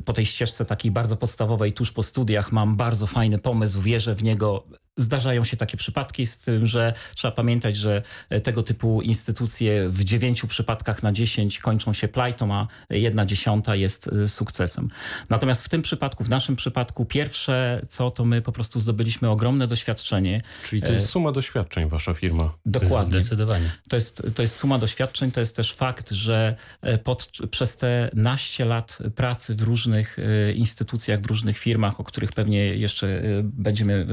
po 0.06 0.14
tej 0.14 0.26
ścieżce 0.26 0.66
takiej 0.66 0.92
bardzo 0.92 1.16
podstawowej, 1.16 1.74
tuż 1.74 1.92
po 1.92 2.04
studiach. 2.04 2.52
Mam 2.52 2.76
bardzo 2.76 3.08
fajny 3.08 3.40
pomysł, 3.40 3.82
wierzę 3.82 4.16
w 4.16 4.24
niego, 4.24 4.64
Zdarzają 5.00 5.44
się 5.44 5.58
takie 5.58 5.78
przypadki, 5.78 6.26
z 6.26 6.38
tym, 6.38 6.68
że 6.68 6.94
trzeba 7.16 7.32
pamiętać, 7.32 7.78
że 7.78 8.02
tego 8.44 8.64
typu 8.64 9.02
instytucje 9.02 9.90
w 9.90 10.04
dziewięciu 10.04 10.48
przypadkach 10.48 11.04
na 11.04 11.12
dziesięć 11.12 11.60
kończą 11.60 11.94
się 11.94 12.08
plajtą, 12.08 12.54
a 12.54 12.68
jedna 12.90 13.26
dziesiąta 13.26 13.76
jest 13.76 14.08
y, 14.08 14.28
sukcesem. 14.28 14.90
Natomiast 15.30 15.64
w 15.64 15.70
tym 15.70 15.82
przypadku, 15.82 16.24
w 16.24 16.30
naszym 16.30 16.56
przypadku, 16.56 17.06
pierwsze 17.06 17.82
co, 17.90 18.12
to 18.12 18.26
my 18.26 18.42
po 18.42 18.52
prostu 18.52 18.80
zdobyliśmy 18.80 19.30
ogromne 19.30 19.68
doświadczenie. 19.68 20.42
Czyli 20.64 20.82
to 20.82 20.92
jest 20.92 21.06
e, 21.06 21.08
suma 21.08 21.32
doświadczeń, 21.32 21.90
wasza 21.90 22.14
firma. 22.14 22.54
Dokładnie. 22.66 23.20
Zdecydowanie. 23.20 23.72
To 23.90 23.96
jest, 23.96 24.24
to 24.36 24.42
jest 24.42 24.56
suma 24.56 24.80
doświadczeń, 24.80 25.32
to 25.32 25.40
jest 25.40 25.56
też 25.56 25.74
fakt, 25.74 26.12
że 26.12 26.56
e, 26.82 26.98
pod, 26.98 27.32
przez 27.52 27.78
te 27.78 28.10
naście 28.14 28.66
lat 28.66 29.00
pracy 29.16 29.56
w 29.56 29.62
różnych 29.62 30.20
e, 30.20 30.52
instytucjach, 30.54 31.22
w 31.22 31.26
różnych 31.26 31.58
firmach, 31.58 32.00
o 32.00 32.04
których 32.04 32.32
pewnie 32.32 32.60
jeszcze 32.60 33.22
będziemy 33.44 34.08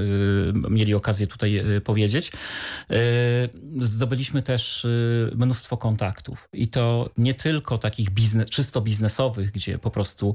mieli 0.77 0.95
okazję 0.95 1.27
tutaj 1.27 1.57
e, 1.57 1.81
powiedzieć. 1.81 2.33
E, 2.91 2.97
zdobyliśmy 3.79 4.43
też 4.43 4.85
e, 4.85 4.89
mnóstwo 5.37 5.77
kontaktów 5.77 6.49
i 6.53 6.69
to 6.69 7.11
nie 7.19 7.35
tylko 7.35 7.79
takich 7.79 8.11
biznes, 8.11 8.51
czysto 8.51 8.81
biznesowych, 8.81 9.51
gdzie 9.51 9.79
po 9.79 9.91
prostu 9.91 10.35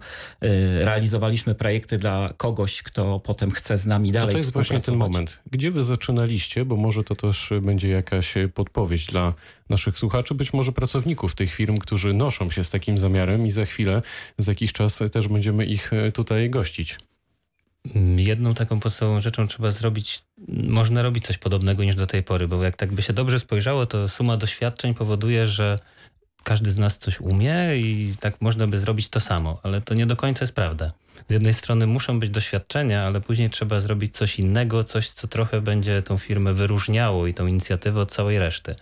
realizowaliśmy 0.79 1.55
projekty 1.55 1.97
dla 1.97 2.33
kogoś, 2.37 2.81
kto 2.81 3.19
potem 3.19 3.51
chce 3.51 3.77
z 3.77 3.85
nami 3.85 4.11
dalej 4.11 4.27
To, 4.27 4.31
to 4.31 4.37
jest 4.37 4.53
właśnie 4.53 4.79
ten 4.79 4.95
moment. 4.95 5.39
Gdzie 5.51 5.71
wy 5.71 5.83
zaczynaliście, 5.83 6.65
bo 6.65 6.75
może 6.75 7.03
to 7.03 7.15
też 7.15 7.53
będzie 7.61 7.89
jakaś 7.89 8.33
podpowiedź 8.53 9.05
dla 9.05 9.33
naszych 9.69 9.99
słuchaczy, 9.99 10.35
być 10.35 10.53
może 10.53 10.71
pracowników 10.71 11.35
tych 11.35 11.53
firm, 11.53 11.77
którzy 11.77 12.13
noszą 12.13 12.49
się 12.49 12.63
z 12.63 12.69
takim 12.69 12.97
zamiarem 12.97 13.47
i 13.47 13.51
za 13.51 13.65
chwilę, 13.65 14.01
za 14.37 14.51
jakiś 14.51 14.73
czas 14.73 14.99
też 15.11 15.27
będziemy 15.27 15.65
ich 15.65 15.91
tutaj 16.13 16.49
gościć. 16.49 16.97
Jedną 18.17 18.53
taką 18.53 18.79
podstawową 18.79 19.19
rzeczą 19.19 19.47
trzeba 19.47 19.71
zrobić, 19.71 20.19
można 20.47 21.01
robić 21.01 21.25
coś 21.25 21.37
podobnego 21.37 21.83
niż 21.83 21.95
do 21.95 22.07
tej 22.07 22.23
pory, 22.23 22.47
bo 22.47 22.63
jak 22.63 22.77
tak 22.77 22.91
by 22.91 23.01
się 23.01 23.13
dobrze 23.13 23.39
spojrzało, 23.39 23.85
to 23.85 24.09
suma 24.09 24.37
doświadczeń 24.37 24.93
powoduje, 24.93 25.47
że 25.47 25.79
każdy 26.43 26.71
z 26.71 26.77
nas 26.77 26.97
coś 26.97 27.19
umie 27.19 27.77
i 27.77 28.13
tak 28.19 28.41
można 28.41 28.67
by 28.67 28.77
zrobić 28.77 29.09
to 29.09 29.19
samo, 29.19 29.59
ale 29.63 29.81
to 29.81 29.93
nie 29.93 30.05
do 30.05 30.15
końca 30.15 30.43
jest 30.43 30.55
prawda. 30.55 30.91
Z 31.29 31.33
jednej 31.33 31.53
strony 31.53 31.87
muszą 31.87 32.19
być 32.19 32.29
doświadczenia, 32.29 33.03
ale 33.03 33.21
później 33.21 33.49
trzeba 33.49 33.79
zrobić 33.79 34.17
coś 34.17 34.39
innego, 34.39 34.83
coś, 34.83 35.09
co 35.09 35.27
trochę 35.27 35.61
będzie 35.61 36.01
tą 36.01 36.17
firmę 36.17 36.53
wyróżniało 36.53 37.27
i 37.27 37.33
tą 37.33 37.47
inicjatywę 37.47 38.01
od 38.01 38.11
całej 38.11 38.39
reszty. 38.39 38.75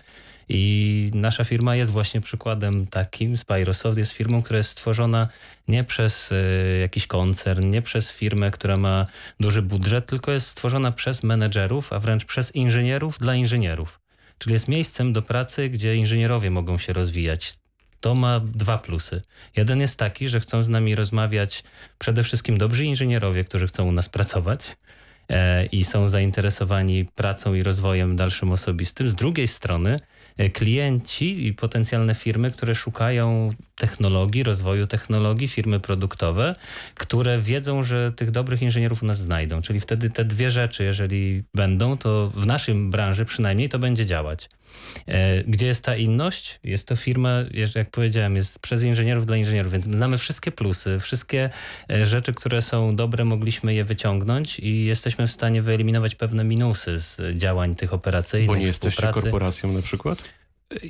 I 0.50 1.12
nasza 1.14 1.44
firma 1.44 1.76
jest 1.76 1.92
właśnie 1.92 2.22
przykładem 2.22 2.88
takim. 2.88 3.38
Spyrosoft 3.38 3.98
jest 3.98 4.12
firmą, 4.12 4.44
która 4.44 4.58
jest 4.58 4.70
stworzona 4.70 5.28
nie 5.68 5.84
przez 5.84 6.32
y, 6.32 6.80
jakiś 6.82 7.08
koncern, 7.08 7.70
nie 7.70 7.82
przez 7.82 8.12
firmę, 8.12 8.52
która 8.52 8.78
ma 8.78 9.08
duży 9.40 9.62
budżet, 9.62 10.06
tylko 10.06 10.32
jest 10.32 10.48
stworzona 10.48 10.92
przez 10.92 11.24
menedżerów, 11.24 11.94
a 11.94 12.00
wręcz 12.00 12.26
przez 12.26 12.56
inżynierów 12.56 13.20
dla 13.20 13.36
inżynierów. 13.36 14.00
Czyli 14.38 14.54
jest 14.54 14.68
miejscem 14.68 15.14
do 15.14 15.22
pracy, 15.22 15.70
gdzie 15.70 15.96
inżynierowie 15.96 16.52
mogą 16.52 16.78
się 16.78 16.94
rozwijać. 16.94 17.54
To 18.00 18.16
ma 18.16 18.40
dwa 18.40 18.78
plusy. 18.78 19.22
Jeden 19.56 19.80
jest 19.82 20.00
taki, 20.00 20.30
że 20.30 20.40
chcą 20.40 20.64
z 20.64 20.70
nami 20.70 20.96
rozmawiać 20.96 21.64
przede 22.00 22.24
wszystkim 22.24 22.58
dobrzy 22.58 22.86
inżynierowie, 22.86 23.44
którzy 23.44 23.68
chcą 23.68 23.88
u 23.88 23.92
nas 23.92 24.10
pracować 24.10 24.78
e, 25.30 25.66
i 25.66 25.84
są 25.84 26.08
zainteresowani 26.08 27.06
pracą 27.06 27.54
i 27.54 27.64
rozwojem 27.64 28.16
dalszym 28.16 28.52
osobistym. 28.52 29.10
Z 29.10 29.16
drugiej 29.16 29.48
strony 29.48 30.00
klienci 30.54 31.48
i 31.48 31.54
potencjalne 31.54 32.16
firmy, 32.16 32.52
które 32.52 32.76
szukają 32.76 33.54
technologii, 33.76 34.44
rozwoju 34.44 34.88
technologii, 34.88 35.48
firmy 35.48 35.80
produktowe, 35.80 36.56
które 36.96 37.42
wiedzą, 37.42 37.84
że 37.84 38.12
tych 38.12 38.32
dobrych 38.32 38.62
inżynierów 38.62 39.04
u 39.04 39.06
nas 39.06 39.20
znajdą. 39.20 39.62
Czyli 39.62 39.80
wtedy 39.80 40.10
te 40.10 40.26
dwie 40.26 40.52
rzeczy, 40.52 40.84
jeżeli 40.84 41.44
będą, 41.54 41.98
to 41.98 42.32
w 42.36 42.46
naszym 42.46 42.92
branży 42.92 43.26
przynajmniej 43.26 43.70
to 43.70 43.80
będzie 43.80 44.06
działać. 44.06 44.50
E, 45.08 45.44
gdzie 45.44 45.68
jest 45.68 45.84
ta 45.84 45.96
inność? 45.96 46.60
Jest 46.64 46.88
to 46.88 46.96
firma, 46.96 47.30
jak 47.76 47.90
powiedziałem, 47.90 48.36
jest 48.36 48.60
przez 48.60 48.84
inżynierów 48.84 49.26
dla 49.26 49.38
inżynierów, 49.38 49.72
więc 49.72 49.86
znamy 49.86 50.18
wszystkie 50.18 50.52
plusy, 50.52 51.00
wszystkie 51.00 51.50
e, 51.90 52.06
rzeczy, 52.06 52.34
które 52.34 52.62
są 52.62 52.96
dobre, 52.96 53.26
mogliśmy 53.26 53.74
je 53.74 53.84
wyciągnąć 53.84 54.60
i 54.60 54.86
jesteśmy 54.86 55.28
w 55.28 55.32
stanie 55.32 55.62
wyeliminować 55.62 56.16
pewne 56.16 56.44
minusy 56.44 56.98
z 56.98 57.38
działań 57.38 57.76
tych 57.76 57.94
operacyjnych. 57.94 58.48
Bo 58.48 58.56
nie 58.56 58.66
jesteście 58.66 59.08
korporacją 59.08 59.74
na 59.74 59.82
przykład? 59.82 60.24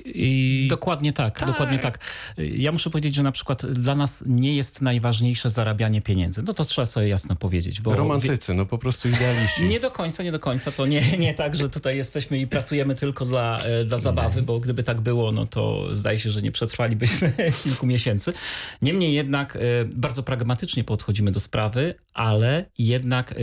I... 0.06 0.68
Dokładnie 0.70 1.13
tak, 1.13 1.39
tak, 1.39 1.48
dokładnie 1.48 1.80
tak. 1.80 2.00
Ja 2.38 2.72
muszę 2.72 2.89
powiedzieć, 2.89 3.15
że 3.15 3.24
na 3.24 3.32
przykład 3.32 3.65
dla 3.65 3.96
nas 3.96 4.24
nie 4.28 4.56
jest 4.56 4.82
najważniejsze 4.82 5.50
zarabianie 5.50 6.02
pieniędzy. 6.02 6.42
No 6.48 6.54
to 6.54 6.63
trzeba 6.63 6.86
sobie 6.86 7.08
jasno 7.08 7.36
powiedzieć. 7.36 7.82
Bo 7.82 7.96
Romantycy, 7.96 8.54
no 8.54 8.65
po 8.65 8.78
prostu 8.78 9.10
idealiści. 9.10 9.63
Nie 9.70 9.80
do 9.80 9.92
końca, 9.92 10.24
nie 10.24 10.32
do 10.32 10.39
końca. 10.39 10.72
To 10.72 10.86
nie, 10.86 11.18
nie 11.18 11.34
tak, 11.34 11.56
że 11.56 11.70
tutaj 11.70 11.98
jesteśmy 11.98 12.39
i 12.39 12.48
pracujemy 12.48 12.96
tylko 12.96 13.26
dla, 13.26 13.60
e, 13.60 13.86
dla 13.86 13.98
zabawy, 13.98 14.42
bo 14.42 14.60
gdyby 14.60 14.84
tak 14.84 15.02
było, 15.02 15.32
no 15.32 15.46
to 15.46 15.96
zdaje 15.96 16.20
się, 16.20 16.32
że 16.32 16.42
nie 16.42 16.52
przetrwalibyśmy 16.52 17.34
kilku 17.63 17.88
miesięcy. 17.88 18.34
Niemniej 18.82 19.13
jednak 19.13 19.56
e, 19.56 19.60
bardzo 19.96 20.24
pragmatycznie 20.24 20.84
podchodzimy 20.84 21.32
do 21.32 21.39
sprawy, 21.39 21.94
ale 22.13 22.65
jednak 22.78 23.32
e, 23.32 23.36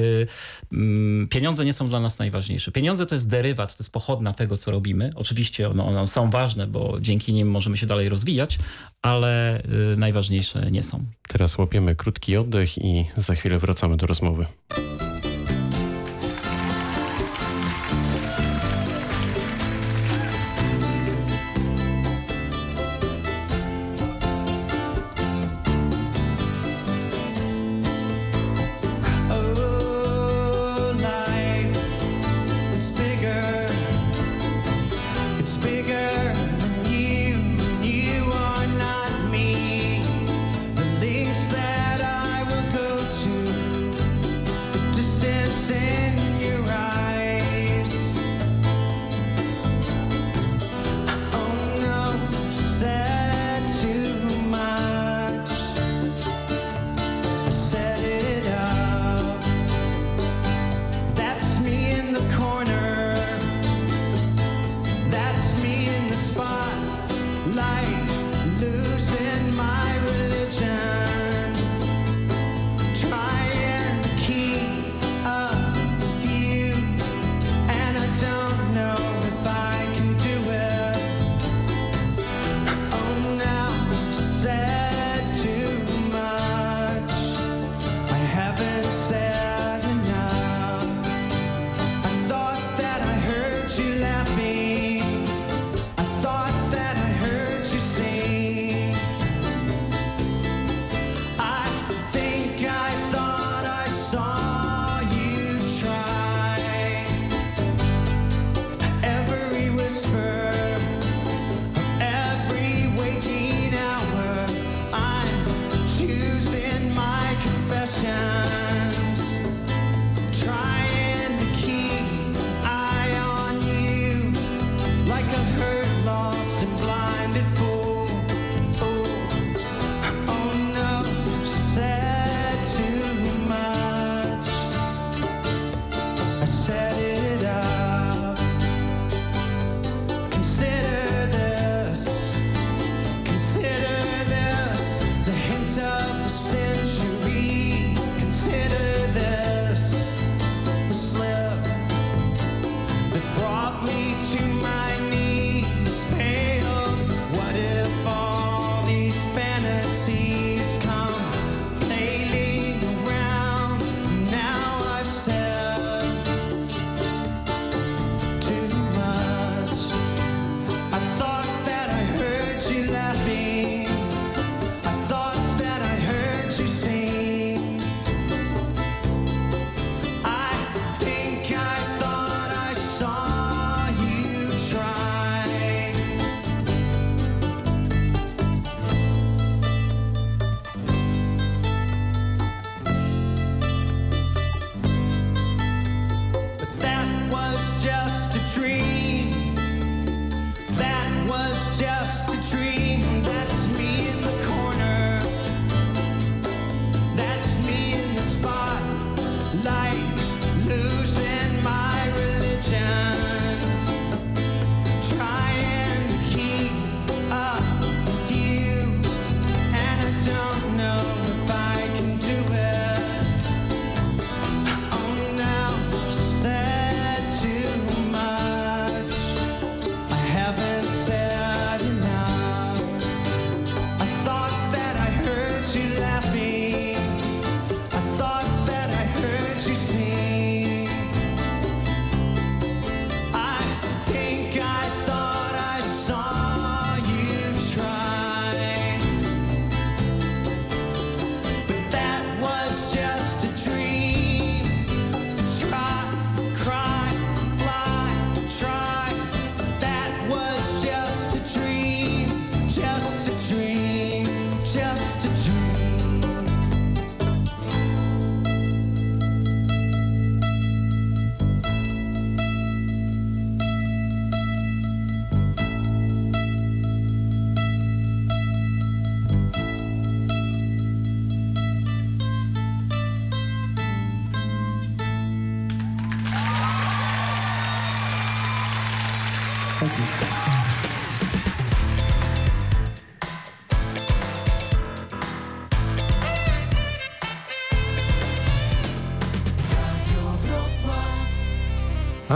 mm, 0.72 1.28
pieniądze 1.28 1.64
nie 1.64 1.72
są 1.72 1.88
dla 1.88 2.00
nas 2.00 2.18
najważniejsze. 2.18 2.72
Pieniądze 2.72 3.06
to 3.06 3.14
jest 3.14 3.28
derywat, 3.28 3.76
to 3.76 3.82
jest 3.82 3.92
pochodna 3.92 4.32
tego, 4.32 4.56
co 4.56 4.70
robimy. 4.70 5.10
Oczywiście 5.14 5.68
one, 5.70 5.84
one 5.84 6.06
są 6.06 6.25
ważne, 6.30 6.66
bo 6.66 6.96
dzięki 7.00 7.32
nim 7.32 7.50
możemy 7.50 7.76
się 7.76 7.86
dalej 7.86 8.08
rozwijać, 8.08 8.58
ale 9.02 9.62
y, 9.92 9.96
najważniejsze 9.96 10.70
nie 10.70 10.82
są. 10.82 11.04
Teraz 11.28 11.58
łapiemy 11.58 11.96
krótki 11.96 12.36
oddech 12.36 12.78
i 12.78 13.06
za 13.16 13.34
chwilę 13.34 13.58
wracamy 13.58 13.96
do 13.96 14.06
rozmowy. 14.06 14.46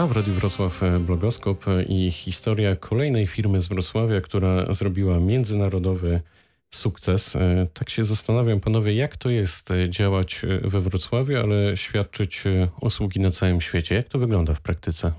W 0.07 0.13
Radiu 0.13 0.35
Wrocław 0.35 0.83
e, 0.83 1.01
Blogoskop 1.01 1.69
e, 1.69 1.83
i 1.83 2.11
historia 2.11 2.77
kolejnej 2.77 3.27
firmy 3.27 3.61
z 3.61 3.69
Wrocławia, 3.69 4.21
która 4.21 4.73
zrobiła 4.73 5.21
międzynarodowy 5.21 6.21
sukces. 6.71 7.37
E, 7.37 7.67
tak 7.75 7.91
się 7.91 8.05
zastanawiam, 8.05 8.61
panowie, 8.61 8.95
jak 8.95 9.17
to 9.17 9.31
jest 9.31 9.69
działać 9.89 10.43
we 10.63 10.81
Wrocławiu, 10.81 11.39
ale 11.39 11.77
świadczyć 11.77 12.45
usługi 12.81 13.21
na 13.21 13.31
całym 13.31 13.61
świecie. 13.61 13.95
Jak 13.95 14.09
to 14.09 14.19
wygląda 14.19 14.55
w 14.55 14.61
praktyce? 14.61 15.13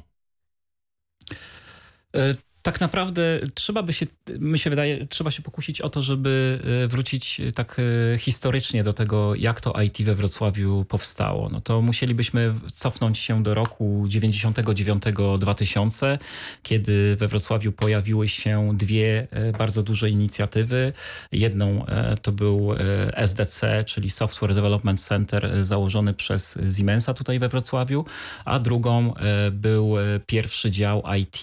Tak 2.62 2.82
naprawdę 2.82 3.40
trzeba 3.54 3.84
by 3.84 3.94
się, 3.94 4.06
mi 4.40 4.60
się 4.60 4.70
wydaje, 4.70 5.08
trzeba 5.08 5.32
się 5.32 5.42
pokusić 5.42 5.82
o 5.82 5.90
to, 5.90 6.02
żeby 6.02 6.60
e, 6.84 6.88
wrócić 6.88 7.40
e, 7.40 7.52
tak 7.52 7.82
e, 8.14 8.18
historycznie 8.18 8.84
do 8.84 8.94
tego, 8.94 9.36
jak 9.36 9.62
to 9.62 9.82
IT 9.82 10.02
we 10.02 10.16
Wrocławiu 10.16 10.86
powstało. 10.86 11.50
No 11.50 11.62
to 11.62 11.82
musielibyśmy 11.82 12.54
cofnąć 12.74 13.18
się 13.18 13.44
do 13.44 13.54
roku 13.54 14.06
99-2000, 14.08 16.18
kiedy 16.64 17.16
we 17.16 17.28
Wrocławiu 17.28 17.72
pojawiły 17.72 18.28
się 18.28 18.78
dwie 18.78 19.28
bardzo 19.58 19.84
duże 19.84 20.10
inicjatywy. 20.10 20.94
Jedną 21.32 21.86
to 22.22 22.32
był 22.32 22.70
SDC, 23.14 23.84
czyli 23.84 24.10
Software 24.10 24.56
Development 24.56 25.02
Center 25.02 25.58
założony 25.62 26.14
przez 26.14 26.58
Siemensa 26.78 27.14
tutaj 27.14 27.40
we 27.40 27.50
Wrocławiu, 27.50 28.06
a 28.46 28.60
drugą 28.60 29.14
był 29.52 29.96
pierwszy 30.26 30.72
dział 30.72 31.04
IT 31.20 31.42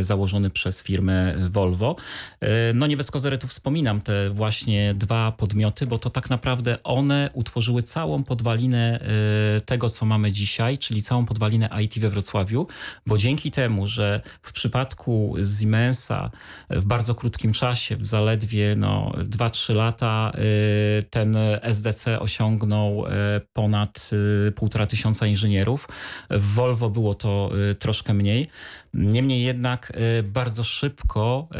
założony 0.00 0.43
przez 0.50 0.82
firmę 0.82 1.34
Volvo. 1.50 1.96
E, 2.40 2.72
no 2.74 2.86
nie 2.86 2.96
bez 2.96 3.10
kozerytu 3.10 3.46
wspominam 3.46 4.00
te 4.00 4.30
właśnie 4.30 4.94
dwa 4.94 5.32
podmioty, 5.32 5.86
bo 5.86 5.98
to 5.98 6.10
tak 6.10 6.30
naprawdę 6.30 6.82
one 6.82 7.30
utworzyły 7.34 7.82
całą 7.82 8.24
podwalinę 8.24 9.00
e, 9.00 9.60
tego, 9.60 9.90
co 9.90 10.06
mamy 10.06 10.32
dzisiaj, 10.32 10.78
czyli 10.78 11.02
całą 11.02 11.26
podwalinę 11.26 11.68
IT 11.82 11.98
we 11.98 12.10
Wrocławiu, 12.10 12.66
bo 13.06 13.18
dzięki 13.18 13.50
temu, 13.50 13.86
że 13.86 14.20
w 14.42 14.52
przypadku 14.52 15.34
Siemensa 15.58 16.30
w 16.70 16.84
bardzo 16.84 17.14
krótkim 17.14 17.52
czasie, 17.52 17.96
w 17.96 18.06
zaledwie 18.06 18.76
no, 18.76 19.12
2-3 19.18 19.74
lata, 19.74 20.32
e, 20.34 21.02
ten 21.02 21.36
SDC 21.62 22.20
osiągnął 22.20 23.04
ponad 23.52 24.10
półtora 24.56 24.86
tysiąca 24.86 25.26
inżynierów. 25.26 25.88
W 26.30 26.54
Volvo 26.54 26.90
było 26.90 27.14
to 27.14 27.50
troszkę 27.78 28.14
mniej. 28.14 28.48
Niemniej 28.94 29.42
jednak 29.42 29.92
e, 29.94 30.22
bardzo 30.22 30.64
szybko 30.64 31.48
e, 31.54 31.56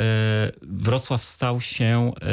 Wrocław 0.62 1.24
stał 1.24 1.60
się 1.60 2.12
e, 2.22 2.28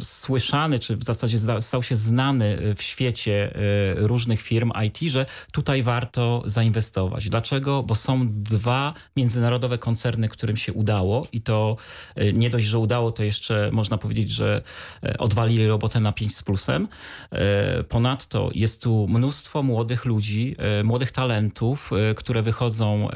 słyszany, 0.00 0.78
czy 0.78 0.96
w 0.96 1.04
zasadzie 1.04 1.38
stał 1.60 1.82
się 1.82 1.96
znany 1.96 2.74
w 2.74 2.82
świecie 2.82 3.54
różnych 3.96 4.42
firm 4.42 4.72
IT, 4.86 4.98
że 4.98 5.26
tutaj 5.52 5.82
warto 5.82 6.42
zainwestować. 6.46 7.28
Dlaczego? 7.28 7.82
Bo 7.82 7.94
są 7.94 8.28
dwa 8.30 8.94
międzynarodowe 9.16 9.78
koncerny, 9.78 10.28
którym 10.28 10.56
się 10.56 10.72
udało 10.72 11.26
i 11.32 11.40
to 11.40 11.76
nie 12.34 12.50
dość, 12.50 12.66
że 12.66 12.78
udało, 12.78 13.12
to 13.12 13.22
jeszcze 13.22 13.70
można 13.72 13.98
powiedzieć, 13.98 14.30
że 14.30 14.62
odwalili 15.18 15.66
robotę 15.66 16.00
na 16.00 16.12
5 16.12 16.36
z 16.36 16.42
plusem. 16.42 16.88
Ponadto 17.88 18.50
jest 18.54 18.82
tu 18.82 19.08
mnóstwo 19.08 19.62
młodych 19.62 20.04
ludzi, 20.04 20.56
młodych 20.84 21.12
talentów, 21.12 21.90
które 22.16 22.42
wychodzą 22.42 23.08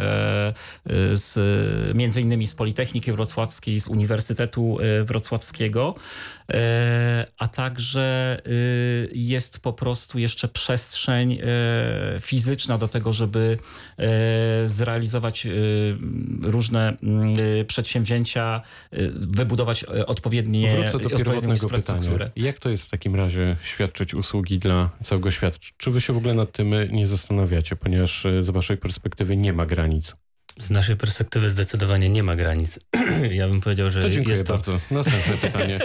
z, 1.13 1.35
między 1.97 2.21
innymi 2.21 2.47
z 2.47 2.55
Politechniki 2.55 3.13
Wrocławskiej, 3.13 3.81
z 3.81 3.89
Uniwersytetu 3.89 4.79
e, 4.81 5.05
Wrocławskiego, 5.05 5.95
a 7.39 7.49
także 7.49 8.39
e, 8.47 8.51
jest 9.13 9.61
po 9.61 9.73
prostu 9.73 10.19
jeszcze 10.19 10.49
przestrzeń 10.49 11.39
fizyczna 12.21 12.79
do 12.79 12.89
tego, 12.89 13.13
żeby 13.13 13.59
zrealizować 14.65 15.47
różne 16.43 16.97
przedsięwzięcia, 17.67 18.63
wybudować 19.15 19.85
odpowiednie 19.85 20.77
Wrócę 20.77 20.99
do 20.99 21.11
pierwotnego 21.11 21.69
pytania. 21.69 22.11
Jak 22.37 22.59
to 22.59 22.71
jest 22.71 22.85
w 22.85 22.91
takim 22.91 23.17
razie 23.17 23.57
świadczyć 23.63 24.15
usługi 24.15 24.59
dla 24.59 24.91
całego 25.03 25.31
świata? 25.31 25.59
Czy 25.77 25.91
wy 25.91 26.01
się 26.01 26.13
w 26.13 26.17
ogóle 26.17 26.35
nad 26.35 26.53
tym 26.53 26.75
nie 26.91 27.07
zastanawiacie, 27.07 27.77
ponieważ 27.77 28.27
z 28.41 28.51
waszej 28.51 28.77
perspektywy 28.77 29.37
nie 29.37 29.53
ma 29.53 29.67
granic? 29.67 30.17
Z 30.61 30.71
naszej 30.71 30.97
perspektywy 30.97 31.51
zdecydowanie 31.51 32.09
nie 32.09 32.23
ma 32.23 32.37
granic. 32.37 32.79
ja 33.31 33.49
bym 33.49 33.61
powiedział, 33.61 33.91
że 33.91 34.03
to 34.03 34.11
dziękuję 34.11 34.35
jest 34.37 34.47
to... 34.47 34.53
bardzo. 34.53 34.81
Następne 34.91 35.49
pytanie. 35.49 35.79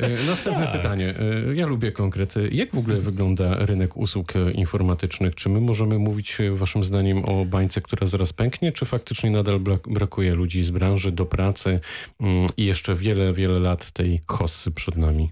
E, 0.00 0.26
następne 0.26 0.64
tak. 0.64 0.72
pytanie. 0.72 1.14
E, 1.50 1.54
ja 1.54 1.66
lubię 1.66 1.92
konkret. 1.92 2.34
Jak 2.50 2.74
w 2.74 2.78
ogóle 2.78 2.96
wygląda 2.96 3.66
rynek 3.66 3.96
usług 3.96 4.32
informatycznych? 4.54 5.34
Czy 5.34 5.48
my 5.48 5.60
możemy 5.60 5.98
mówić 5.98 6.38
waszym 6.52 6.84
zdaniem 6.84 7.24
o 7.24 7.44
bańce, 7.44 7.80
która 7.80 8.06
zaraz 8.06 8.32
pęknie, 8.32 8.72
czy 8.72 8.84
faktycznie 8.84 9.30
nadal 9.30 9.60
brakuje 9.86 10.34
ludzi 10.34 10.64
z 10.64 10.70
branży 10.70 11.12
do 11.12 11.26
pracy 11.26 11.80
mm, 12.20 12.48
i 12.56 12.64
jeszcze 12.64 12.94
wiele, 12.94 13.32
wiele 13.32 13.60
lat 13.60 13.90
tej 13.90 14.20
hossy 14.26 14.70
przed 14.70 14.96
nami? 14.96 15.30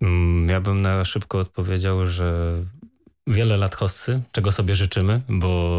Mm, 0.00 0.48
ja 0.48 0.60
bym 0.60 0.82
na 0.82 1.04
szybko 1.04 1.38
odpowiedział, 1.38 2.06
że 2.06 2.54
wiele 3.26 3.56
lat 3.56 3.74
hossy, 3.74 4.22
czego 4.32 4.52
sobie 4.52 4.74
życzymy, 4.74 5.20
bo 5.28 5.76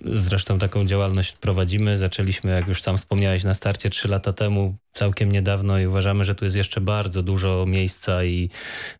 Zresztą 0.00 0.58
taką 0.58 0.84
działalność 0.84 1.32
prowadzimy. 1.32 1.98
Zaczęliśmy, 1.98 2.50
jak 2.50 2.68
już 2.68 2.82
sam 2.82 2.96
wspomniałeś, 2.96 3.44
na 3.44 3.54
starcie 3.54 3.90
trzy 3.90 4.08
lata 4.08 4.32
temu, 4.32 4.74
całkiem 4.92 5.32
niedawno 5.32 5.78
i 5.78 5.86
uważamy, 5.86 6.24
że 6.24 6.34
tu 6.34 6.44
jest 6.44 6.56
jeszcze 6.56 6.80
bardzo 6.80 7.22
dużo 7.22 7.64
miejsca 7.66 8.24
i 8.24 8.50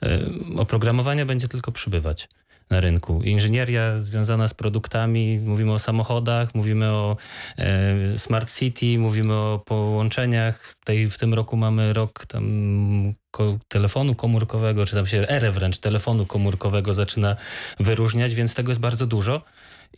y, 0.03 0.09
oprogramowania 0.57 1.27
będzie 1.27 1.49
tylko 1.49 1.73
przybywać 1.73 2.29
na 2.73 2.81
rynku. 2.81 3.23
Inżynieria 3.23 4.03
związana 4.03 4.49
z 4.49 4.55
produktami, 4.55 5.41
mówimy 5.45 5.73
o 5.73 5.79
samochodach, 5.79 6.55
mówimy 6.55 6.91
o 6.91 7.17
e, 7.59 8.19
smart 8.19 8.55
city, 8.59 8.99
mówimy 8.99 9.35
o 9.35 9.63
połączeniach. 9.67 10.75
Tej, 10.85 11.07
w 11.11 11.19
tym 11.19 11.35
roku 11.35 11.57
mamy 11.57 11.93
rok 11.93 12.27
tam 12.27 12.45
ko 13.31 13.59
telefonu 13.69 14.15
komórkowego, 14.15 14.87
czy 14.87 14.95
tam 14.95 15.07
się 15.07 15.29
erę 15.29 15.53
wręcz 15.53 15.79
telefonu 15.79 16.27
komórkowego 16.27 16.95
zaczyna 16.95 17.37
wyróżniać, 17.81 18.35
więc 18.35 18.55
tego 18.55 18.71
jest 18.71 18.81
bardzo 18.81 19.07
dużo. 19.07 19.43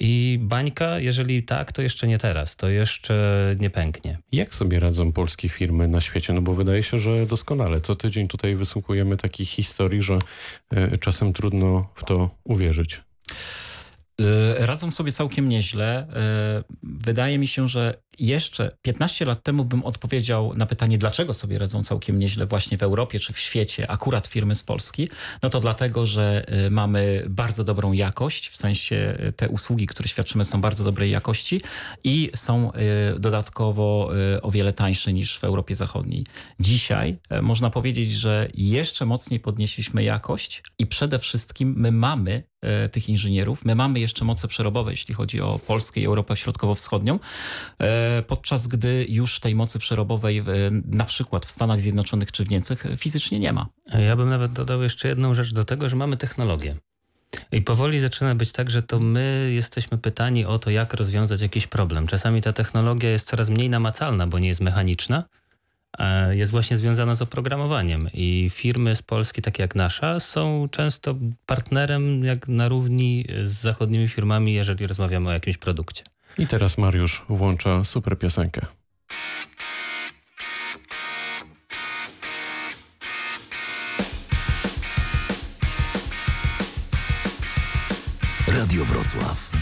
I 0.00 0.38
bańka, 0.42 0.98
jeżeli 0.98 1.42
tak, 1.42 1.72
to 1.72 1.82
jeszcze 1.82 2.06
nie 2.06 2.18
teraz, 2.18 2.56
to 2.56 2.68
jeszcze 2.68 3.56
nie 3.60 3.70
pęknie. 3.70 4.18
Jak 4.32 4.54
sobie 4.54 4.80
radzą 4.80 5.12
polskie 5.12 5.48
firmy 5.48 5.88
na 5.88 6.00
świecie? 6.00 6.32
No 6.32 6.42
bo 6.42 6.54
wydaje 6.54 6.82
się, 6.82 6.98
że 6.98 7.26
doskonale. 7.26 7.80
Co 7.80 7.94
tydzień 7.94 8.28
tutaj 8.28 8.54
wysłuchujemy 8.56 9.16
takich 9.16 9.48
historii, 9.48 10.02
że 10.02 10.18
y, 10.94 10.98
czasem 10.98 11.32
trudno 11.32 11.88
w 11.94 12.04
to 12.04 12.30
uwierzyć. 12.44 13.00
Y, 14.20 14.66
radzą 14.66 14.90
sobie 14.90 15.12
całkiem 15.12 15.48
nieźle. 15.48 16.06
Y, 16.60 16.74
wydaje 16.82 17.38
mi 17.38 17.48
się, 17.48 17.68
że 17.68 18.02
jeszcze 18.18 18.70
15 18.82 19.24
lat 19.24 19.42
temu 19.42 19.64
bym 19.64 19.84
odpowiedział 19.84 20.54
na 20.54 20.66
pytanie, 20.66 20.98
dlaczego 20.98 21.34
sobie 21.34 21.58
radzą 21.58 21.84
całkiem 21.84 22.18
nieźle 22.18 22.46
właśnie 22.46 22.78
w 22.78 22.82
Europie 22.82 23.20
czy 23.20 23.32
w 23.32 23.38
świecie, 23.38 23.90
akurat 23.90 24.26
firmy 24.26 24.54
z 24.54 24.62
Polski. 24.62 25.08
No 25.42 25.50
to 25.50 25.60
dlatego, 25.60 26.06
że 26.06 26.46
y, 26.66 26.70
mamy 26.70 27.24
bardzo 27.28 27.64
dobrą 27.64 27.92
jakość, 27.92 28.48
w 28.48 28.56
sensie 28.56 29.18
te 29.36 29.48
usługi, 29.48 29.86
które 29.86 30.08
świadczymy 30.08 30.44
są 30.44 30.60
bardzo 30.60 30.84
dobrej 30.84 31.10
jakości 31.10 31.60
i 32.04 32.30
są 32.34 32.70
dodatkowo 33.18 34.10
o 34.42 34.50
wiele 34.50 34.72
tańsze 34.72 35.12
niż 35.12 35.38
w 35.38 35.44
Europie 35.44 35.74
Zachodniej. 35.74 36.26
Dzisiaj 36.60 37.18
można 37.42 37.70
powiedzieć, 37.70 38.12
że 38.12 38.48
jeszcze 38.54 39.06
mocniej 39.06 39.40
podnieśliśmy 39.40 40.02
jakość 40.02 40.62
i 40.78 40.86
przede 40.86 41.18
wszystkim 41.18 41.74
my 41.76 41.92
mamy 41.92 42.42
tych 42.92 43.08
inżynierów, 43.08 43.64
my 43.64 43.74
mamy 43.74 44.00
jeszcze 44.00 44.24
moce 44.24 44.48
przerobowe, 44.48 44.90
jeśli 44.90 45.14
chodzi 45.14 45.40
o 45.40 45.58
Polskę 45.66 46.00
i 46.00 46.06
Europę 46.06 46.36
Środkowo-Wschodnią, 46.36 47.18
e, 47.78 48.22
podczas 48.22 48.66
gdy 48.66 49.06
już 49.08 49.40
tej 49.40 49.54
mocy 49.54 49.78
przerobowej 49.78 50.44
na 50.84 51.04
przykład 51.04 51.46
w 51.46 51.50
Stanach 51.50 51.80
Zjednoczonych 51.80 52.32
czy 52.32 52.44
w 52.44 52.50
Niemczech 52.50 52.86
fizycznie 52.96 53.38
nie 53.38 53.52
ma. 53.52 53.66
Ja 54.06 54.16
bym 54.16 54.28
nawet 54.28 54.52
dodał 54.52 54.82
jeszcze 54.82 55.08
jedną 55.08 55.34
rzecz 55.34 55.52
do 55.52 55.64
tego, 55.64 55.88
że 55.88 55.96
mamy 55.96 56.16
technologię. 56.16 56.76
I 57.52 57.62
powoli 57.62 58.00
zaczyna 58.00 58.34
być 58.34 58.52
tak, 58.52 58.70
że 58.70 58.82
to 58.82 59.00
my 59.00 59.50
jesteśmy 59.54 59.98
pytani 59.98 60.44
o 60.44 60.58
to, 60.58 60.70
jak 60.70 60.94
rozwiązać 60.94 61.40
jakiś 61.40 61.66
problem. 61.66 62.06
Czasami 62.06 62.42
ta 62.42 62.52
technologia 62.52 63.10
jest 63.10 63.28
coraz 63.28 63.48
mniej 63.50 63.70
namacalna, 63.70 64.26
bo 64.26 64.38
nie 64.38 64.48
jest 64.48 64.60
mechaniczna, 64.60 65.24
jest 66.30 66.52
właśnie 66.52 66.76
związana 66.76 67.14
z 67.14 67.22
oprogramowaniem 67.22 68.08
i 68.14 68.50
firmy 68.52 68.96
z 68.96 69.02
Polski, 69.02 69.42
takie 69.42 69.62
jak 69.62 69.74
nasza, 69.74 70.20
są 70.20 70.68
często 70.70 71.14
partnerem 71.46 72.24
jak 72.24 72.48
na 72.48 72.68
równi 72.68 73.24
z 73.44 73.52
zachodnimi 73.52 74.08
firmami, 74.08 74.52
jeżeli 74.52 74.86
rozmawiamy 74.86 75.28
o 75.28 75.32
jakimś 75.32 75.58
produkcie. 75.58 76.04
I 76.38 76.46
teraz 76.46 76.78
Mariusz 76.78 77.24
włącza 77.28 77.84
super 77.84 78.18
piosenkę. 78.18 78.66
Radio 88.48 88.84
Wrocław. 88.84 89.53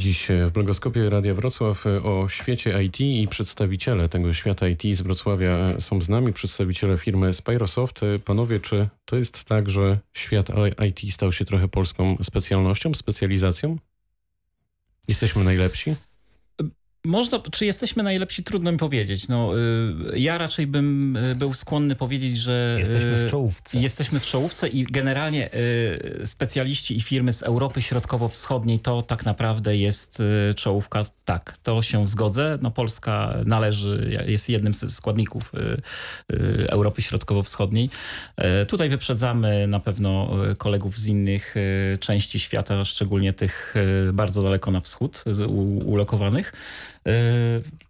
Dziś 0.00 0.28
w 0.46 0.50
blogoskopie 0.50 1.10
Radia 1.10 1.34
Wrocław 1.34 1.86
o 1.86 2.28
świecie 2.28 2.82
IT 2.82 3.00
i 3.00 3.28
przedstawiciele 3.28 4.08
tego 4.08 4.34
świata 4.34 4.68
IT 4.68 4.96
z 4.96 5.02
Wrocławia 5.02 5.80
są 5.80 6.00
z 6.00 6.08
nami, 6.08 6.32
przedstawiciele 6.32 6.98
firmy 6.98 7.34
Spyrosoft. 7.34 8.00
Panowie, 8.24 8.60
czy 8.60 8.88
to 9.04 9.16
jest 9.16 9.44
tak, 9.44 9.70
że 9.70 9.98
świat 10.12 10.48
IT 10.88 11.14
stał 11.14 11.32
się 11.32 11.44
trochę 11.44 11.68
polską 11.68 12.16
specjalnością, 12.22 12.94
specjalizacją? 12.94 13.78
Jesteśmy 15.08 15.44
najlepsi? 15.44 15.94
Można, 17.04 17.38
czy 17.52 17.66
jesteśmy 17.66 18.02
najlepsi? 18.02 18.44
Trudno 18.44 18.72
mi 18.72 18.78
powiedzieć. 18.78 19.28
No, 19.28 19.58
y, 19.58 20.18
ja 20.18 20.38
raczej 20.38 20.66
bym 20.66 21.16
y, 21.16 21.34
był 21.34 21.54
skłonny 21.54 21.96
powiedzieć, 21.96 22.38
że... 22.38 22.76
Jesteśmy 22.78 23.16
w 23.16 23.24
y, 23.24 23.30
czołówce. 23.30 23.78
Jesteśmy 23.78 24.20
w 24.20 24.26
czołówce 24.26 24.68
i 24.68 24.84
generalnie 24.84 25.50
specjaliści 26.24 26.96
i 26.96 27.00
firmy 27.00 27.32
z 27.32 27.42
Europy 27.42 27.82
Środkowo-Wschodniej 27.82 28.80
to 28.80 29.02
tak 29.02 29.24
naprawdę 29.24 29.76
jest 29.76 30.22
czołówka. 30.56 31.02
Tak, 31.24 31.58
to 31.62 31.82
się 31.82 32.06
zgodzę. 32.06 32.58
No, 32.62 32.70
Polska 32.70 33.34
należy, 33.44 34.16
jest 34.26 34.48
jednym 34.48 34.74
z 34.74 34.94
składników 34.94 35.52
Europy 36.68 37.02
Środkowo-Wschodniej. 37.02 37.90
Tutaj 38.68 38.88
wyprzedzamy 38.88 39.66
na 39.66 39.80
pewno 39.80 40.30
kolegów 40.58 40.98
z 40.98 41.06
innych 41.06 41.54
części 42.00 42.38
świata, 42.38 42.84
szczególnie 42.84 43.32
tych 43.32 43.74
bardzo 44.12 44.42
daleko 44.42 44.70
na 44.70 44.80
wschód 44.80 45.24
ulokowanych. 45.84 46.52
E, 47.06 47.12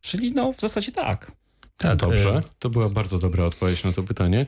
czyli 0.00 0.32
no 0.32 0.52
w 0.52 0.60
zasadzie 0.60 0.92
tak. 0.92 1.32
Tak, 1.76 1.96
dobrze. 1.96 2.30
E, 2.30 2.40
to 2.58 2.70
była 2.70 2.88
bardzo 2.88 3.18
dobra 3.18 3.44
odpowiedź 3.44 3.84
na 3.84 3.92
to 3.92 4.02
pytanie. 4.02 4.46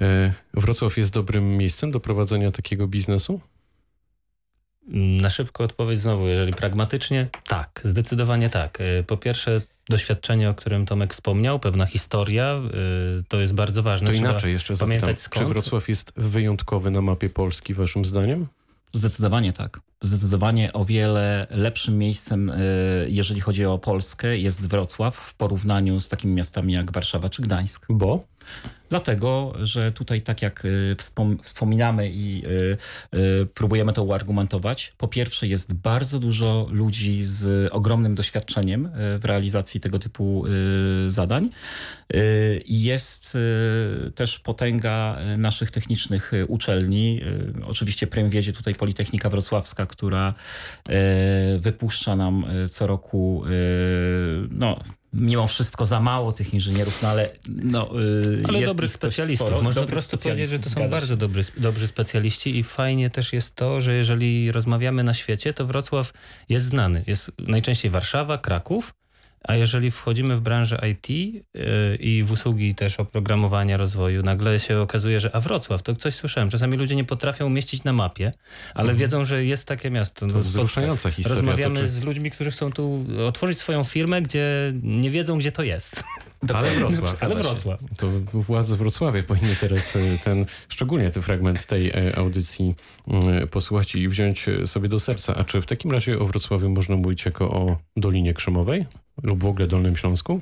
E, 0.00 0.32
Wrocław 0.54 0.96
jest 0.96 1.12
dobrym 1.12 1.56
miejscem 1.56 1.90
do 1.90 2.00
prowadzenia 2.00 2.50
takiego 2.50 2.86
biznesu? 2.88 3.40
Na 4.92 5.30
szybko 5.30 5.64
odpowiedź 5.64 6.00
znowu, 6.00 6.26
jeżeli 6.26 6.52
pragmatycznie, 6.52 7.28
tak, 7.46 7.80
zdecydowanie 7.84 8.48
tak. 8.50 8.78
Po 9.06 9.16
pierwsze, 9.16 9.60
doświadczenie, 9.88 10.50
o 10.50 10.54
którym 10.54 10.86
Tomek 10.86 11.14
wspomniał, 11.14 11.60
pewna 11.60 11.86
historia, 11.86 12.60
to 13.28 13.40
jest 13.40 13.54
bardzo 13.54 13.82
ważne. 13.82 14.06
To 14.06 14.12
inaczej 14.12 14.52
jeszcze 14.52 14.76
zapytam, 14.76 15.14
czy 15.30 15.44
Wrocław 15.44 15.88
jest 15.88 16.12
wyjątkowy 16.16 16.90
na 16.90 17.02
mapie 17.02 17.30
Polski 17.30 17.74
waszym 17.74 18.04
zdaniem? 18.04 18.46
Zdecydowanie 18.92 19.52
tak. 19.52 19.80
Zdecydowanie 20.00 20.72
o 20.72 20.84
wiele 20.84 21.46
lepszym 21.50 21.98
miejscem, 21.98 22.50
e, 22.50 22.54
jeżeli 23.08 23.40
chodzi 23.40 23.64
o 23.64 23.78
Polskę, 23.78 24.38
jest 24.38 24.68
Wrocław 24.68 25.16
w 25.16 25.34
porównaniu 25.34 26.00
z 26.00 26.08
takimi 26.08 26.34
miastami 26.34 26.72
jak 26.72 26.92
Warszawa 26.92 27.28
czy 27.28 27.42
Gdańsk. 27.42 27.86
Bo? 27.88 28.24
Dlatego, 28.90 29.52
że 29.62 29.92
tutaj 29.92 30.20
tak 30.20 30.42
jak 30.42 30.64
y, 30.64 30.96
wspom 30.98 31.38
wspominamy 31.42 32.10
i 32.10 32.42
y, 32.46 33.18
y, 33.18 33.46
próbujemy 33.54 33.92
to 33.92 34.02
uargumentować, 34.02 34.92
po 34.98 35.08
pierwsze 35.08 35.46
jest 35.46 35.74
bardzo 35.74 36.18
dużo 36.18 36.66
ludzi 36.70 37.22
z 37.22 37.68
ogromnym 37.72 38.14
doświadczeniem 38.14 38.90
w 39.18 39.24
realizacji 39.24 39.80
tego 39.80 39.98
typu 39.98 40.44
zadań 41.06 41.50
i 42.64 42.82
jest 42.82 43.38
też 44.14 44.38
potęga 44.38 45.18
naszych 45.38 45.70
technicznych 45.70 46.32
uczelni. 46.48 47.20
Oczywiście 47.66 48.06
prym 48.06 48.30
wiedzie 48.30 48.52
tutaj 48.52 48.74
Politechnika 48.74 49.30
Wrocławska, 49.30 49.86
która 49.86 50.34
wypuszcza 51.58 52.16
nam 52.16 52.44
co 52.70 52.86
roku 52.86 53.42
no, 54.50 54.80
mimo 55.12 55.46
wszystko 55.46 55.86
za 55.86 56.00
mało 56.00 56.32
tych 56.32 56.54
inżynierów, 56.54 57.02
no 57.02 57.08
ale 57.08 57.30
no, 57.48 57.90
yy, 57.92 58.42
Ale 58.48 58.66
dobrych 58.66 58.92
specjalistów. 58.92 59.48
Sporo, 59.48 59.62
Można 59.62 59.82
po 59.82 59.88
prostu 59.88 60.18
powiedzieć, 60.18 60.48
że 60.48 60.58
to 60.58 60.70
są 60.70 60.88
bardzo 60.88 61.16
dobrzy, 61.16 61.44
dobrzy 61.56 61.86
specjaliści 61.86 62.58
i 62.58 62.64
fajnie 62.64 63.10
też 63.10 63.32
jest 63.32 63.54
to, 63.54 63.80
że 63.80 63.94
jeżeli 63.94 64.52
rozmawiamy 64.52 65.04
na 65.04 65.14
świecie, 65.14 65.54
to 65.54 65.66
Wrocław 65.66 66.12
jest 66.48 66.66
znany. 66.66 67.04
Jest 67.06 67.32
najczęściej 67.38 67.90
Warszawa, 67.90 68.38
Kraków, 68.38 68.94
a 69.44 69.56
jeżeli 69.56 69.90
wchodzimy 69.90 70.36
w 70.36 70.40
branżę 70.40 70.80
IT 70.90 71.08
yy, 71.08 71.42
i 72.00 72.22
w 72.22 72.32
usługi 72.32 72.74
też 72.74 73.00
oprogramowania 73.00 73.76
rozwoju, 73.76 74.22
nagle 74.22 74.60
się 74.60 74.78
okazuje, 74.80 75.20
że 75.20 75.36
a 75.36 75.40
Wrocław, 75.40 75.82
to 75.82 75.96
coś 75.96 76.14
słyszałem. 76.14 76.50
Czasami 76.50 76.76
ludzie 76.76 76.96
nie 76.96 77.04
potrafią 77.04 77.46
umieścić 77.46 77.84
na 77.84 77.92
mapie, 77.92 78.32
ale 78.74 78.90
mhm. 78.90 78.98
wiedzą, 78.98 79.24
że 79.24 79.44
jest 79.44 79.64
takie 79.64 79.90
miasto. 79.90 80.26
To 80.26 80.38
wzruszająca 80.38 81.10
historia. 81.10 81.40
Rozmawiamy 81.40 81.76
czy... 81.76 81.88
z 81.88 82.02
ludźmi, 82.04 82.30
którzy 82.30 82.50
chcą 82.50 82.72
tu 82.72 83.04
otworzyć 83.26 83.58
swoją 83.58 83.84
firmę, 83.84 84.22
gdzie 84.22 84.72
nie 84.82 85.10
wiedzą, 85.10 85.38
gdzie 85.38 85.52
to 85.52 85.62
jest. 85.62 86.04
Ale 86.54 86.70
Wrocław. 86.70 87.22
Ale 87.22 87.34
Wrocław. 87.34 87.80
To 87.96 88.06
władze 88.32 88.76
Wrocławia 88.76 89.22
powinny 89.22 89.56
teraz 89.60 89.96
e, 89.96 90.18
ten, 90.24 90.46
szczególnie 90.68 91.10
ten 91.10 91.22
fragment 91.22 91.66
tej 91.66 91.90
e, 91.90 92.16
audycji 92.16 92.74
mm, 93.08 93.48
posłuchać 93.48 93.94
i 93.94 94.08
wziąć 94.08 94.46
sobie 94.64 94.88
do 94.88 95.00
serca. 95.00 95.34
A 95.36 95.44
czy 95.44 95.62
w 95.62 95.66
takim 95.66 95.90
razie 95.90 96.18
o 96.18 96.24
Wrocławiu 96.24 96.70
można 96.70 96.96
mówić 96.96 97.24
jako 97.24 97.50
o 97.50 97.78
Dolinie 97.96 98.34
Krzemowej? 98.34 98.86
lub 99.22 99.42
w 99.42 99.46
ogóle 99.46 99.66
Dolnym 99.66 99.96
Śląsku? 99.96 100.40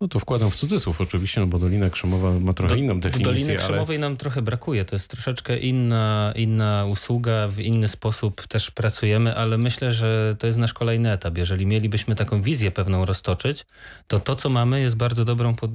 No 0.00 0.08
to 0.08 0.18
wkładam 0.18 0.50
w 0.50 0.54
cudzysłów 0.54 1.00
oczywiście, 1.00 1.40
no 1.40 1.46
bo 1.46 1.58
Dolina 1.58 1.90
Krzemowa 1.90 2.32
ma 2.40 2.52
trochę 2.52 2.74
Do, 2.74 2.80
inną 2.80 3.00
definicję. 3.00 3.32
Doliny 3.32 3.56
Krzemowej 3.56 3.96
ale... 3.96 3.98
nam 3.98 4.16
trochę 4.16 4.42
brakuje. 4.42 4.84
To 4.84 4.94
jest 4.94 5.10
troszeczkę 5.10 5.58
inna, 5.58 6.32
inna 6.36 6.84
usługa, 6.84 7.48
w 7.48 7.60
inny 7.60 7.88
sposób 7.88 8.46
też 8.46 8.70
pracujemy, 8.70 9.36
ale 9.36 9.58
myślę, 9.58 9.92
że 9.92 10.36
to 10.38 10.46
jest 10.46 10.58
nasz 10.58 10.72
kolejny 10.72 11.12
etap. 11.12 11.38
Jeżeli 11.38 11.66
mielibyśmy 11.66 12.14
taką 12.14 12.42
wizję 12.42 12.70
pewną 12.70 13.04
roztoczyć, 13.04 13.66
to 14.06 14.20
to, 14.20 14.36
co 14.36 14.48
mamy 14.48 14.80
jest 14.80 14.96
bardzo 14.96 15.24
dobrą 15.24 15.54
pod, 15.54 15.70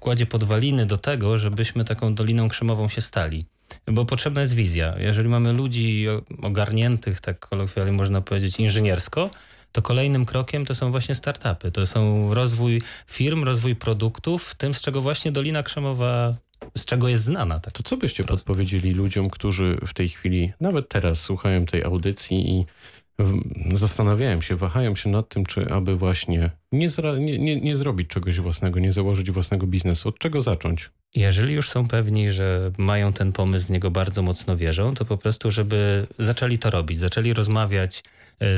kładzie 0.00 0.26
podwaliny 0.26 0.86
do 0.86 0.96
tego, 0.96 1.38
żebyśmy 1.38 1.84
taką 1.84 2.14
Doliną 2.14 2.48
Krzemową 2.48 2.88
się 2.88 3.00
stali. 3.00 3.44
Bo 3.86 4.04
potrzebna 4.04 4.40
jest 4.40 4.54
wizja. 4.54 4.94
Jeżeli 4.98 5.28
mamy 5.28 5.52
ludzi 5.52 6.06
ogarniętych, 6.42 7.20
tak 7.20 7.38
kolokwialnie 7.38 7.92
można 7.92 8.20
powiedzieć, 8.20 8.60
inżyniersko, 8.60 9.30
to 9.72 9.82
kolejnym 9.82 10.26
krokiem 10.26 10.66
to 10.66 10.74
są 10.74 10.90
właśnie 10.90 11.14
startupy. 11.14 11.70
To 11.70 11.86
są 11.86 12.34
rozwój 12.34 12.82
firm, 13.06 13.44
rozwój 13.44 13.76
produktów, 13.76 14.54
tym 14.54 14.74
z 14.74 14.80
czego 14.80 15.00
właśnie 15.00 15.32
Dolina 15.32 15.62
Krzemowa 15.62 16.34
z 16.78 16.84
czego 16.84 17.08
jest 17.08 17.24
znana. 17.24 17.60
Tak 17.60 17.72
to 17.72 17.82
co 17.82 17.96
byście 17.96 18.24
prosto. 18.24 18.46
podpowiedzieli 18.46 18.94
ludziom, 18.94 19.30
którzy 19.30 19.78
w 19.86 19.94
tej 19.94 20.08
chwili, 20.08 20.52
nawet 20.60 20.88
teraz 20.88 21.20
słuchają 21.20 21.66
tej 21.66 21.84
audycji 21.84 22.50
i 22.50 22.66
zastanawiają 23.72 24.40
się, 24.40 24.56
wahają 24.56 24.94
się 24.94 25.10
nad 25.10 25.28
tym, 25.28 25.46
czy 25.46 25.72
aby 25.72 25.96
właśnie 25.96 26.50
nie, 26.72 26.88
nie, 27.18 27.38
nie, 27.38 27.60
nie 27.60 27.76
zrobić 27.76 28.08
czegoś 28.08 28.40
własnego, 28.40 28.80
nie 28.80 28.92
założyć 28.92 29.30
własnego 29.30 29.66
biznesu. 29.66 30.08
Od 30.08 30.18
czego 30.18 30.40
zacząć? 30.40 30.90
Jeżeli 31.14 31.54
już 31.54 31.70
są 31.70 31.88
pewni, 31.88 32.30
że 32.30 32.72
mają 32.78 33.12
ten 33.12 33.32
pomysł, 33.32 33.66
w 33.66 33.70
niego 33.70 33.90
bardzo 33.90 34.22
mocno 34.22 34.56
wierzą, 34.56 34.94
to 34.94 35.04
po 35.04 35.16
prostu, 35.16 35.50
żeby 35.50 36.06
zaczęli 36.18 36.58
to 36.58 36.70
robić, 36.70 36.98
zaczęli 36.98 37.32
rozmawiać 37.32 38.04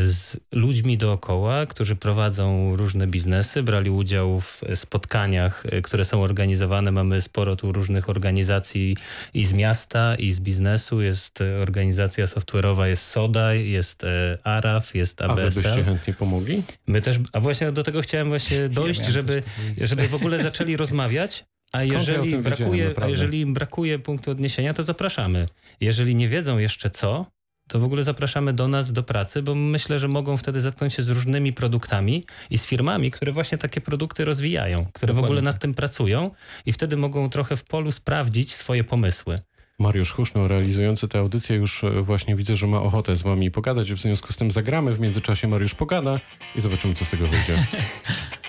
z 0.05 0.37
ludźmi 0.53 0.99
dookoła, 0.99 1.67
którzy 1.67 1.97
prowadzą 1.97 2.77
różne 2.77 3.07
biznesy, 3.07 3.63
brali 3.63 3.91
udział 3.91 4.41
w 4.41 4.61
spotkaniach, 4.75 5.67
e, 5.67 5.83
które 5.83 6.05
są 6.05 6.23
organizowane. 6.23 6.93
Mamy 6.93 7.21
sporo 7.21 7.57
tu 7.57 7.73
różnych 7.73 8.11
organizacji 8.11 8.97
i 9.35 9.45
z 9.45 9.53
miasta, 9.53 10.15
i 10.17 10.33
z 10.33 10.41
biznesu. 10.41 11.01
Jest 11.01 11.41
e, 11.41 11.63
organizacja 11.63 12.25
software'owa, 12.27 12.85
jest 12.85 13.07
SODA, 13.07 13.55
jest 13.55 14.05
e, 14.05 14.39
ARAF, 14.45 14.95
jest 14.95 15.23
ABSL. 15.23 15.47
A 15.47 15.51
wy 15.51 15.63
byście 15.63 15.85
chętnie 15.85 16.15
pomogli? 16.15 16.63
My 16.87 17.01
też, 17.01 17.19
a 17.33 17.41
właśnie 17.41 17.73
do 17.73 17.83
tego 17.83 18.01
chciałem 18.01 18.29
właśnie 18.29 18.69
dojść, 18.69 19.05
żeby, 19.05 19.43
żeby 19.81 20.09
w 20.09 20.15
ogóle 20.15 20.43
zaczęli 20.43 20.77
rozmawiać. 20.77 21.45
A 21.73 21.83
jeżeli, 21.83 22.39
brakuje, 22.39 22.95
a 23.03 23.09
jeżeli 23.09 23.41
im 23.41 23.55
brakuje 23.55 23.99
punktu 23.99 24.31
odniesienia, 24.31 24.75
to 24.75 24.85
zapraszamy. 24.85 25.47
Jeżeli 25.81 26.15
nie 26.15 26.29
wiedzą 26.29 26.59
jeszcze 26.59 26.91
co, 26.91 27.27
to 27.73 27.79
w 27.79 27.85
ogóle 27.85 28.05
zapraszamy 28.05 28.53
do 28.53 28.69
nas 28.69 28.93
do 28.93 29.03
pracy, 29.03 29.43
bo 29.43 29.55
myślę, 29.55 29.99
że 29.99 30.09
mogą 30.09 30.37
wtedy 30.37 30.61
zetknąć 30.61 30.95
się 30.95 31.03
z 31.03 31.09
różnymi 31.09 31.53
produktami 31.53 32.25
i 32.51 32.59
z 32.59 32.67
firmami, 32.67 33.11
które 33.11 33.33
właśnie 33.33 33.59
takie 33.59 33.81
produkty 33.81 34.25
rozwijają, 34.25 34.87
które 34.93 35.07
Dokładnie. 35.07 35.23
w 35.23 35.25
ogóle 35.25 35.43
nad 35.43 35.59
tym 35.59 35.75
pracują 35.75 36.31
i 36.67 36.73
wtedy 36.73 36.97
mogą 36.97 37.31
trochę 37.31 37.57
w 37.57 37.65
polu 37.65 37.93
sprawdzić 37.93 38.55
swoje 38.55 38.85
pomysły. 38.85 39.39
Mariusz 39.79 40.13
Huszno, 40.13 40.49
realizujący 40.49 41.09
tę 41.09 41.19
audycję, 41.19 41.57
już 41.57 41.85
e, 41.85 42.03
właśnie 42.03 42.37
widzę, 42.37 42.57
że 42.57 42.67
ma 42.67 42.83
ochotę 42.83 43.17
z 43.17 43.23
wami 43.23 43.51
pogadać. 43.51 43.93
W 43.93 43.99
związku 43.99 44.33
z 44.33 44.37
tym 44.37 44.51
zagramy. 44.51 44.95
W 44.95 45.01
międzyczasie 45.01 45.49
Mariusz 45.49 45.75
pogada 45.75 46.21
i 46.57 46.61
zobaczymy, 46.61 46.95
co 46.95 47.05
z 47.05 47.11
tego 47.11 47.27
wyjdzie. 47.27 47.67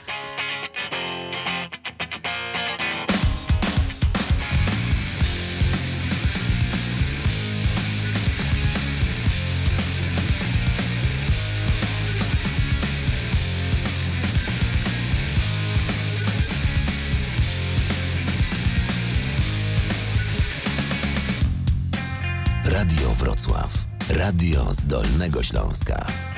Radio 24.33 24.73
z 24.73 24.85
Dolnego 24.85 25.43
Śląska. 25.43 26.32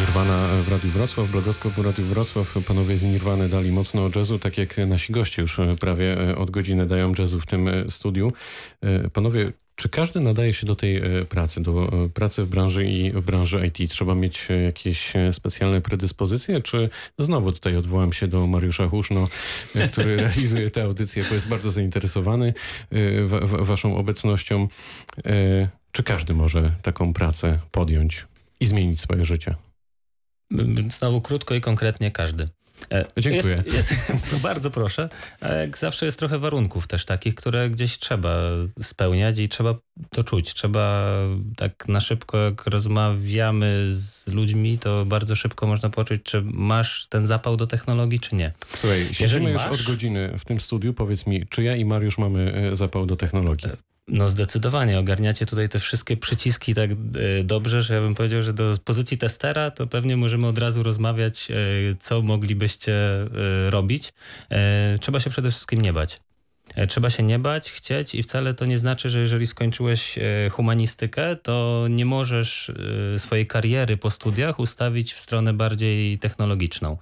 Nirwana 0.00 0.48
w 0.62 0.68
Radiu 0.68 0.90
Wrocław, 0.90 1.30
blogoskop 1.30 1.72
w 1.72 1.78
Radiu 1.78 2.04
Wrocław. 2.04 2.54
Panowie 2.66 2.96
z 2.96 3.04
Nirwany 3.04 3.48
dali 3.48 3.72
mocno 3.72 4.10
jazzu, 4.16 4.38
tak 4.38 4.58
jak 4.58 4.76
nasi 4.86 5.12
goście 5.12 5.42
już 5.42 5.60
prawie 5.80 6.16
od 6.36 6.50
godziny 6.50 6.86
dają 6.86 7.12
jazzu 7.18 7.40
w 7.40 7.46
tym 7.46 7.70
studiu. 7.88 8.32
Panowie, 9.12 9.52
czy 9.74 9.88
każdy 9.88 10.20
nadaje 10.20 10.52
się 10.52 10.66
do 10.66 10.76
tej 10.76 11.02
pracy, 11.28 11.62
do 11.62 11.92
pracy 12.14 12.44
w 12.44 12.48
branży 12.48 12.86
i 12.86 13.12
w 13.12 13.20
branży 13.20 13.66
IT? 13.66 13.90
Trzeba 13.90 14.14
mieć 14.14 14.48
jakieś 14.64 15.12
specjalne 15.32 15.80
predyspozycje, 15.80 16.60
czy 16.60 16.88
znowu 17.18 17.52
tutaj 17.52 17.76
odwołam 17.76 18.12
się 18.12 18.28
do 18.28 18.46
Mariusza 18.46 18.88
Huszno, 18.88 19.28
który 19.92 20.16
realizuje 20.22 20.70
tę 20.70 20.82
audycję, 20.82 21.24
bo 21.28 21.34
jest 21.34 21.48
bardzo 21.48 21.70
zainteresowany 21.70 22.54
waszą 23.42 23.96
obecnością. 23.96 24.68
Czy 25.92 26.02
każdy 26.02 26.34
może 26.34 26.72
taką 26.82 27.12
pracę 27.12 27.58
podjąć 27.70 28.26
i 28.60 28.66
zmienić 28.66 29.00
swoje 29.00 29.24
życie? 29.24 29.54
Znowu 30.98 31.20
krótko 31.20 31.54
i 31.54 31.60
konkretnie 31.60 32.10
każdy. 32.10 32.48
E, 32.92 33.06
Dziękuję. 33.16 33.62
Jest, 33.66 33.90
jest, 33.90 34.36
bardzo 34.42 34.70
proszę. 34.70 35.08
Jak 35.60 35.78
zawsze 35.78 36.06
jest 36.06 36.18
trochę 36.18 36.38
warunków 36.38 36.86
też 36.86 37.04
takich, 37.04 37.34
które 37.34 37.70
gdzieś 37.70 37.98
trzeba 37.98 38.36
spełniać 38.82 39.38
i 39.38 39.48
trzeba 39.48 39.74
to 40.10 40.24
czuć. 40.24 40.54
Trzeba 40.54 41.08
tak 41.56 41.88
na 41.88 42.00
szybko, 42.00 42.38
jak 42.38 42.66
rozmawiamy 42.66 43.86
z 43.94 44.28
ludźmi, 44.28 44.78
to 44.78 45.04
bardzo 45.06 45.36
szybko 45.36 45.66
można 45.66 45.90
poczuć, 45.90 46.22
czy 46.22 46.42
masz 46.44 47.06
ten 47.06 47.26
zapał 47.26 47.56
do 47.56 47.66
technologii, 47.66 48.20
czy 48.20 48.36
nie. 48.36 48.52
Słuchaj, 48.74 49.08
siedzimy 49.12 49.50
już 49.50 49.64
od 49.64 49.82
godziny 49.82 50.34
w 50.38 50.44
tym 50.44 50.60
studiu. 50.60 50.94
Powiedz 50.94 51.26
mi, 51.26 51.46
czy 51.46 51.62
ja 51.62 51.76
i 51.76 51.84
Mariusz 51.84 52.18
mamy 52.18 52.70
e, 52.72 52.76
zapał 52.76 53.06
do 53.06 53.16
technologii? 53.16 53.68
No 54.08 54.28
zdecydowanie, 54.28 54.98
ogarniacie 54.98 55.46
tutaj 55.46 55.68
te 55.68 55.78
wszystkie 55.78 56.16
przyciski 56.16 56.74
tak 56.74 56.90
e, 56.90 56.94
dobrze, 57.44 57.82
że 57.82 57.94
ja 57.94 58.00
bym 58.00 58.14
powiedział, 58.14 58.42
że 58.42 58.52
do 58.52 58.76
pozycji 58.84 59.18
testera 59.18 59.70
to 59.70 59.86
pewnie 59.86 60.16
możemy 60.16 60.46
od 60.46 60.58
razu 60.58 60.82
rozmawiać, 60.82 61.50
e, 61.50 61.54
co 62.00 62.22
moglibyście 62.22 62.94
e, 62.94 63.70
robić. 63.70 64.12
Trzeba 65.00 65.20
się 65.20 65.30
przede 65.30 65.50
wszystkim 65.50 65.80
nie 65.80 65.92
bać. 65.92 66.20
E, 66.74 66.86
trzeba 66.86 67.10
się 67.10 67.22
nie 67.22 67.38
bać, 67.38 67.70
chcieć 67.72 68.14
i 68.14 68.22
wcale 68.22 68.54
to 68.54 68.66
nie 68.66 68.78
znaczy, 68.78 69.10
że 69.10 69.20
jeżeli 69.20 69.46
skończyłeś 69.46 70.18
e, 70.18 70.50
humanistykę, 70.50 71.36
to 71.36 71.86
nie 71.90 72.04
możesz 72.06 72.72
e, 73.14 73.18
swojej 73.18 73.46
kariery 73.46 73.96
po 73.96 74.10
studiach 74.10 74.58
ustawić 74.58 75.14
w 75.14 75.20
stronę 75.20 75.52
bardziej 75.52 76.18
technologiczną. 76.18 76.96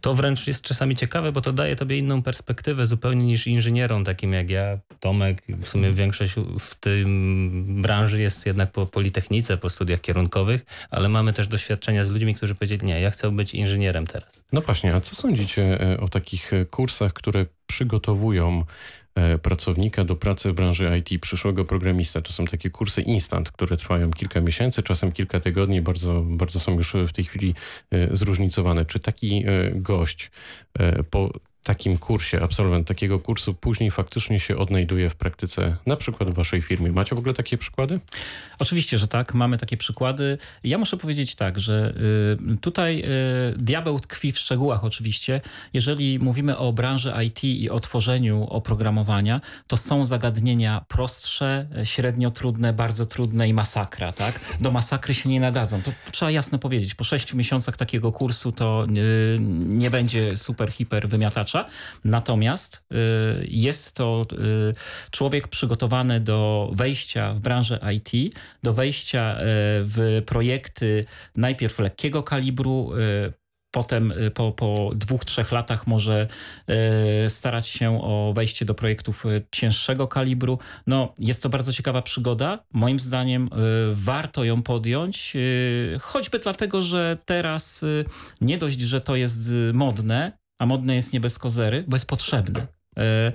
To 0.00 0.14
wręcz 0.14 0.46
jest 0.46 0.62
czasami 0.62 0.96
ciekawe, 0.96 1.32
bo 1.32 1.40
to 1.40 1.52
daje 1.52 1.76
tobie 1.76 1.98
inną 1.98 2.22
perspektywę 2.22 2.86
zupełnie 2.86 3.24
niż 3.24 3.46
inżynierom 3.46 4.04
takim 4.04 4.32
jak 4.32 4.50
ja, 4.50 4.78
Tomek. 5.00 5.42
W 5.48 5.68
sumie 5.68 5.92
większość 5.92 6.34
w 6.60 6.74
tym 6.74 7.82
branży 7.82 8.20
jest 8.20 8.46
jednak 8.46 8.72
po 8.72 8.86
politechnice, 8.86 9.56
po 9.56 9.70
studiach 9.70 10.00
kierunkowych, 10.00 10.64
ale 10.90 11.08
mamy 11.08 11.32
też 11.32 11.48
doświadczenia 11.48 12.04
z 12.04 12.10
ludźmi, 12.10 12.34
którzy 12.34 12.54
powiedzieli, 12.54 12.86
nie, 12.86 13.00
ja 13.00 13.10
chcę 13.10 13.30
być 13.30 13.54
inżynierem 13.54 14.06
teraz. 14.06 14.39
No 14.52 14.60
właśnie, 14.60 14.94
a 14.94 15.00
co 15.00 15.14
sądzicie 15.14 15.78
o 16.00 16.08
takich 16.08 16.50
kursach, 16.70 17.12
które 17.12 17.46
przygotowują 17.66 18.64
E, 19.14 19.38
pracownika 19.38 20.04
do 20.04 20.16
pracy 20.16 20.52
w 20.52 20.54
branży 20.54 20.98
IT, 20.98 21.22
przyszłego 21.22 21.64
programista. 21.64 22.20
To 22.22 22.32
są 22.32 22.44
takie 22.44 22.70
kursy 22.70 23.02
instant, 23.02 23.50
które 23.50 23.76
trwają 23.76 24.10
kilka 24.10 24.40
miesięcy, 24.40 24.82
czasem 24.82 25.12
kilka 25.12 25.40
tygodni, 25.40 25.82
bardzo, 25.82 26.20
bardzo 26.20 26.60
są 26.60 26.72
już 26.72 26.92
w 27.08 27.12
tej 27.12 27.24
chwili 27.24 27.54
e, 27.90 28.16
zróżnicowane. 28.16 28.84
Czy 28.84 29.00
taki 29.00 29.44
e, 29.46 29.70
gość 29.74 30.30
po 31.10 31.30
takim 31.62 31.98
kursie, 31.98 32.42
absolwent 32.42 32.88
takiego 32.88 33.18
kursu 33.18 33.54
później 33.54 33.90
faktycznie 33.90 34.40
się 34.40 34.56
odnajduje 34.56 35.10
w 35.10 35.14
praktyce, 35.14 35.76
na 35.86 35.96
przykład 35.96 36.30
w 36.30 36.34
waszej 36.34 36.62
firmie. 36.62 36.92
Macie 36.92 37.14
w 37.14 37.18
ogóle 37.18 37.34
takie 37.34 37.58
przykłady? 37.58 38.00
Oczywiście, 38.60 38.98
że 38.98 39.08
tak, 39.08 39.34
mamy 39.34 39.58
takie 39.58 39.76
przykłady. 39.76 40.38
Ja 40.64 40.78
muszę 40.78 40.96
powiedzieć 40.96 41.34
tak, 41.34 41.60
że 41.60 41.94
y, 42.52 42.56
tutaj 42.56 43.04
y, 43.54 43.58
diabeł 43.58 44.00
tkwi 44.00 44.32
w 44.32 44.38
szczegółach 44.38 44.84
oczywiście. 44.84 45.40
Jeżeli 45.72 46.18
mówimy 46.18 46.56
o 46.56 46.72
branży 46.72 47.12
IT 47.26 47.44
i 47.44 47.70
o 47.70 47.80
tworzeniu 47.80 48.44
oprogramowania, 48.44 49.40
to 49.66 49.76
są 49.76 50.04
zagadnienia 50.04 50.84
prostsze, 50.88 51.66
średnio 51.84 52.30
trudne, 52.30 52.72
bardzo 52.72 53.06
trudne 53.06 53.48
i 53.48 53.54
masakra, 53.54 54.12
tak? 54.12 54.40
Do 54.60 54.70
masakry 54.70 55.14
się 55.14 55.28
nie 55.28 55.40
nadadzą. 55.40 55.82
To 55.82 55.92
trzeba 56.10 56.30
jasno 56.30 56.58
powiedzieć. 56.58 56.94
Po 56.94 57.04
sześciu 57.04 57.36
miesiącach 57.36 57.76
takiego 57.76 58.12
kursu 58.12 58.52
to 58.52 58.86
y, 58.86 59.38
nie 59.66 59.90
będzie 59.90 60.36
super, 60.36 60.72
hiper 60.72 61.08
wymiatacz 61.08 61.49
Natomiast 62.04 62.84
y, 62.92 62.96
jest 63.48 63.96
to 63.96 64.22
y, 64.32 64.74
człowiek 65.10 65.48
przygotowany 65.48 66.20
do 66.20 66.70
wejścia 66.72 67.34
w 67.34 67.40
branżę 67.40 67.80
IT, 67.94 68.34
do 68.62 68.72
wejścia 68.72 69.36
y, 69.36 69.44
w 69.84 70.22
projekty 70.26 71.04
najpierw 71.36 71.78
lekkiego 71.78 72.22
kalibru, 72.22 72.90
potem 73.70 74.12
po, 74.34 74.52
po 74.52 74.90
dwóch, 74.94 75.24
trzech 75.24 75.52
latach 75.52 75.86
może 75.86 76.26
starać 77.28 77.68
się 77.68 78.02
o 78.02 78.32
wejście 78.36 78.64
do 78.64 78.74
projektów 78.74 79.24
cięższego 79.50 80.08
kalibru. 80.08 80.58
No, 80.86 81.14
jest 81.18 81.42
to 81.42 81.48
bardzo 81.48 81.72
ciekawa 81.72 82.02
przygoda. 82.02 82.64
Moim 82.72 83.00
zdaniem 83.00 83.50
warto 83.92 84.44
ją 84.44 84.62
podjąć, 84.62 85.36
choćby 86.00 86.38
dlatego, 86.38 86.82
że 86.82 87.18
teraz 87.24 87.84
nie 88.40 88.58
dość, 88.58 88.80
że 88.80 89.00
to 89.00 89.16
jest 89.16 89.54
modne, 89.72 90.39
a 90.60 90.66
modne 90.66 90.94
jest 90.94 91.12
nie 91.12 91.20
bez 91.20 91.38
kozery, 91.38 91.84
bo 91.88 91.96
jest 91.96 92.06
potrzebny. 92.06 92.66
E, 92.96 93.32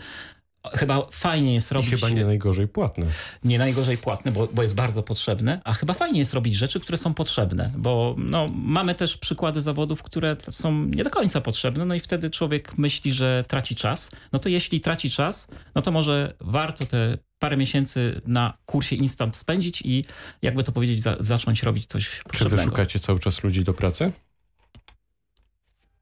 chyba 0.74 1.08
fajnie 1.12 1.54
jest 1.54 1.72
robić... 1.72 1.92
I 1.92 1.96
chyba 1.96 2.10
nie 2.10 2.26
najgorzej 2.26 2.68
płatne. 2.68 3.06
Nie 3.44 3.60
najgorzej 3.60 3.98
płatne, 3.98 4.32
bo, 4.32 4.48
bo 4.54 4.62
jest 4.62 4.76
bardzo 4.76 5.04
potrzebne, 5.04 5.62
a 5.64 5.74
chyba 5.74 5.94
fajnie 5.94 6.20
jest 6.20 6.34
robić 6.34 6.56
rzeczy, 6.56 6.80
które 6.80 6.98
są 6.98 7.14
potrzebne, 7.14 7.72
bo 7.78 8.16
no, 8.18 8.48
mamy 8.56 8.96
też 8.96 9.18
przykłady 9.18 9.62
zawodów, 9.62 10.04
które 10.04 10.38
są 10.52 10.86
nie 10.86 11.04
do 11.04 11.10
końca 11.10 11.42
potrzebne, 11.42 11.86
no 11.86 11.96
i 11.96 12.00
wtedy 12.00 12.30
człowiek 12.30 12.78
myśli, 12.78 13.12
że 13.12 13.46
traci 13.48 13.76
czas. 13.76 14.12
No 14.32 14.40
to 14.40 14.50
jeśli 14.50 14.82
traci 14.82 15.10
czas, 15.10 15.48
no 15.76 15.82
to 15.82 15.92
może 15.92 16.34
warto 16.40 16.86
te 16.86 17.18
parę 17.40 17.58
miesięcy 17.58 18.22
na 18.26 18.58
kursie 18.66 18.96
instant 18.96 19.36
spędzić 19.36 19.82
i 19.82 20.06
jakby 20.42 20.64
to 20.64 20.72
powiedzieć, 20.72 21.02
za, 21.02 21.16
zacząć 21.20 21.64
robić 21.64 21.86
coś 21.86 22.22
potrzebnego. 22.24 22.58
Czy 22.58 22.66
wy 22.66 22.72
szukacie 22.72 23.00
cały 23.00 23.20
czas 23.20 23.44
ludzi 23.44 23.64
do 23.64 23.74
pracy? 23.74 24.12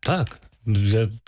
Tak. 0.01 0.52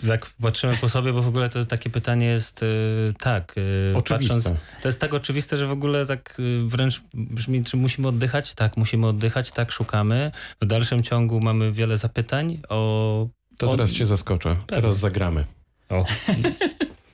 Jak 0.02 0.26
patrzymy 0.42 0.76
po 0.80 0.88
sobie, 0.88 1.12
bo 1.12 1.22
w 1.22 1.28
ogóle 1.28 1.48
to 1.48 1.64
takie 1.64 1.90
pytanie 1.90 2.26
jest 2.26 2.62
yy, 2.62 3.14
tak. 3.18 3.54
Yy, 3.56 3.96
oczywiste. 3.96 4.34
Patrząc, 4.34 4.60
to 4.82 4.88
jest 4.88 5.00
tak 5.00 5.14
oczywiste, 5.14 5.58
że 5.58 5.66
w 5.66 5.72
ogóle 5.72 6.06
tak 6.06 6.34
yy, 6.38 6.68
wręcz 6.68 7.02
brzmi, 7.14 7.64
czy 7.64 7.76
musimy 7.76 8.08
oddychać? 8.08 8.54
Tak, 8.54 8.76
musimy 8.76 9.06
oddychać, 9.06 9.50
tak, 9.50 9.72
szukamy. 9.72 10.30
W 10.62 10.66
dalszym 10.66 11.02
ciągu 11.02 11.40
mamy 11.40 11.72
wiele 11.72 11.98
zapytań 11.98 12.60
o... 12.68 13.28
To 13.56 13.70
teraz 13.70 13.92
cię 13.92 14.06
zaskoczę. 14.06 14.48
Pewnie. 14.48 14.82
Teraz 14.82 14.98
zagramy. 14.98 15.44
O. 15.88 16.04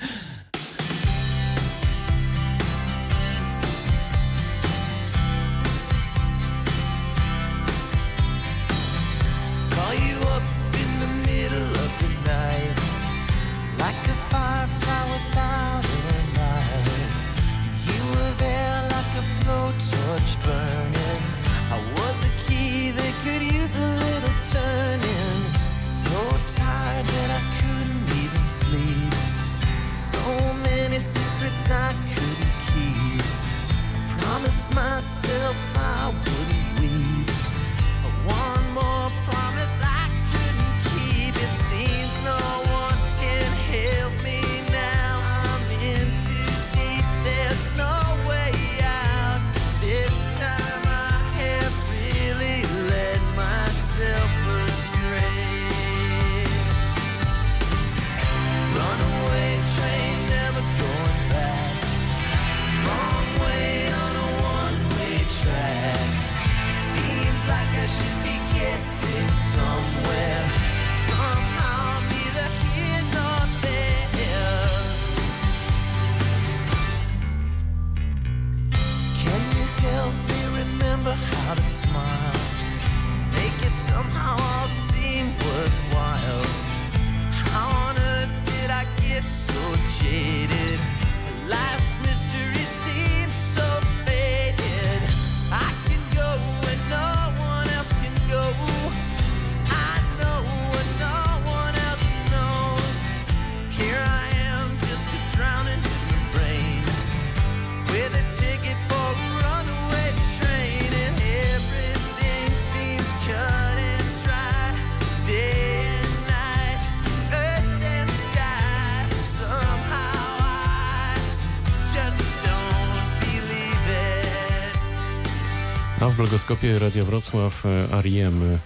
blogoskopie 126.32 126.78
Radia 126.78 127.04
Wrocław 127.04 127.66
e, 127.66 127.96
R.E.M. 127.98 128.58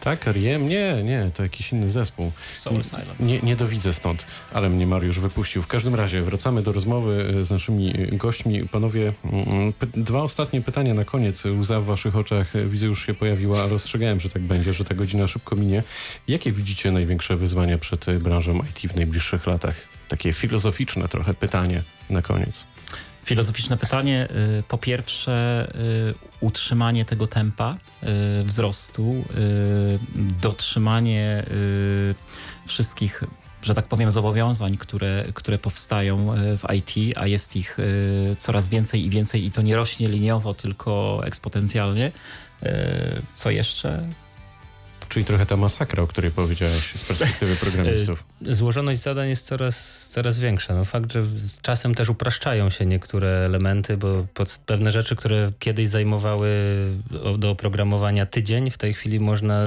Tak, 0.00 0.28
R.E.M? 0.28 0.68
Nie, 0.68 1.02
nie, 1.04 1.30
to 1.34 1.42
jakiś 1.42 1.72
inny 1.72 1.90
zespół. 1.90 2.32
Soul 2.54 2.84
Silent. 2.84 3.20
Nie, 3.20 3.40
nie 3.40 3.56
dowidzę 3.56 3.94
stąd, 3.94 4.26
ale 4.52 4.68
mnie 4.68 4.86
Mariusz 4.86 5.20
wypuścił. 5.20 5.62
W 5.62 5.66
każdym 5.66 5.94
razie 5.94 6.22
wracamy 6.22 6.62
do 6.62 6.72
rozmowy 6.72 7.34
e, 7.40 7.44
z 7.44 7.50
naszymi 7.50 7.92
e, 7.96 8.16
gośćmi. 8.16 8.68
Panowie, 8.68 9.12
mm, 9.24 9.72
py- 9.72 9.86
dwa 10.04 10.22
ostatnie 10.22 10.60
pytania 10.60 10.94
na 10.94 11.04
koniec. 11.04 11.44
Łza 11.44 11.80
w 11.80 11.84
waszych 11.84 12.16
oczach, 12.16 12.56
e, 12.56 12.66
widzę, 12.66 12.86
już 12.86 13.06
się 13.06 13.14
pojawiła. 13.14 13.66
Rozstrzegałem, 13.66 14.20
że 14.20 14.28
tak 14.28 14.42
będzie, 14.42 14.72
że 14.72 14.84
ta 14.84 14.94
godzina 14.94 15.26
szybko 15.26 15.56
minie. 15.56 15.82
Jakie 16.28 16.52
widzicie 16.52 16.92
największe 16.92 17.36
wyzwania 17.36 17.78
przed 17.78 18.08
e, 18.08 18.14
branżą 18.14 18.58
IT 18.58 18.92
w 18.92 18.96
najbliższych 18.96 19.46
latach? 19.46 19.74
Takie 20.08 20.32
filozoficzne 20.32 21.08
trochę 21.08 21.34
pytanie 21.34 21.82
na 22.10 22.22
koniec. 22.22 22.66
Filozoficzne 23.26 23.76
pytanie. 23.76 24.28
Y, 24.58 24.62
Po 24.68 24.78
pierwsze, 24.78 25.68
y, 25.74 26.14
utrzymanie 26.40 27.04
tego 27.04 27.26
tempa 27.26 27.76
y, 28.40 28.44
wzrostu, 28.44 29.24
dotrzymanie 30.42 31.44
wszystkich, 32.66 33.24
że 33.62 33.74
tak 33.74 33.86
powiem, 33.86 34.10
zobowiązań, 34.10 34.76
które, 34.76 35.24
które 35.34 35.58
powstają 35.58 36.34
w 36.36 36.74
IT, 36.74 37.18
a 37.18 37.26
jest 37.26 37.56
ich 37.56 37.78
coraz 38.38 38.68
więcej 38.68 39.06
i 39.06 39.10
więcej 39.10 39.44
i 39.44 39.50
to 39.50 39.62
nie 39.62 39.76
rośnie 39.76 40.08
liniowo, 40.08 40.54
tylko 40.54 41.20
eksponencjalnie. 41.24 42.12
Co 43.34 43.50
jeszcze? 43.50 44.08
Czyli 45.08 45.24
trochę 45.24 45.46
ta 45.46 45.56
masakra, 45.56 46.02
o 46.02 46.06
której 46.06 46.30
powiedziałeś 46.30 46.92
z 46.94 47.04
perspektywy 47.04 47.56
programistów. 47.64 48.24
Złożoność 48.42 49.00
zadań 49.00 49.28
jest 49.28 49.46
coraz, 49.46 50.08
coraz 50.08 50.38
większa. 50.38 50.74
No 50.74 50.84
fakt, 50.84 51.12
że 51.12 51.24
z 51.24 51.60
czasem 51.60 51.94
też 51.94 52.08
upraszczają 52.08 52.70
się 52.70 52.86
niektóre 52.86 53.28
elementy, 53.28 53.96
bo 53.96 54.26
pewne 54.66 54.92
rzeczy, 54.92 55.16
które 55.16 55.52
kiedyś 55.58 55.88
zajmowały 55.88 56.50
do 57.38 57.50
oprogramowania 57.50 58.26
tydzień, 58.26 58.70
w 58.70 58.78
tej 58.78 58.94
chwili 58.94 59.20
można 59.20 59.62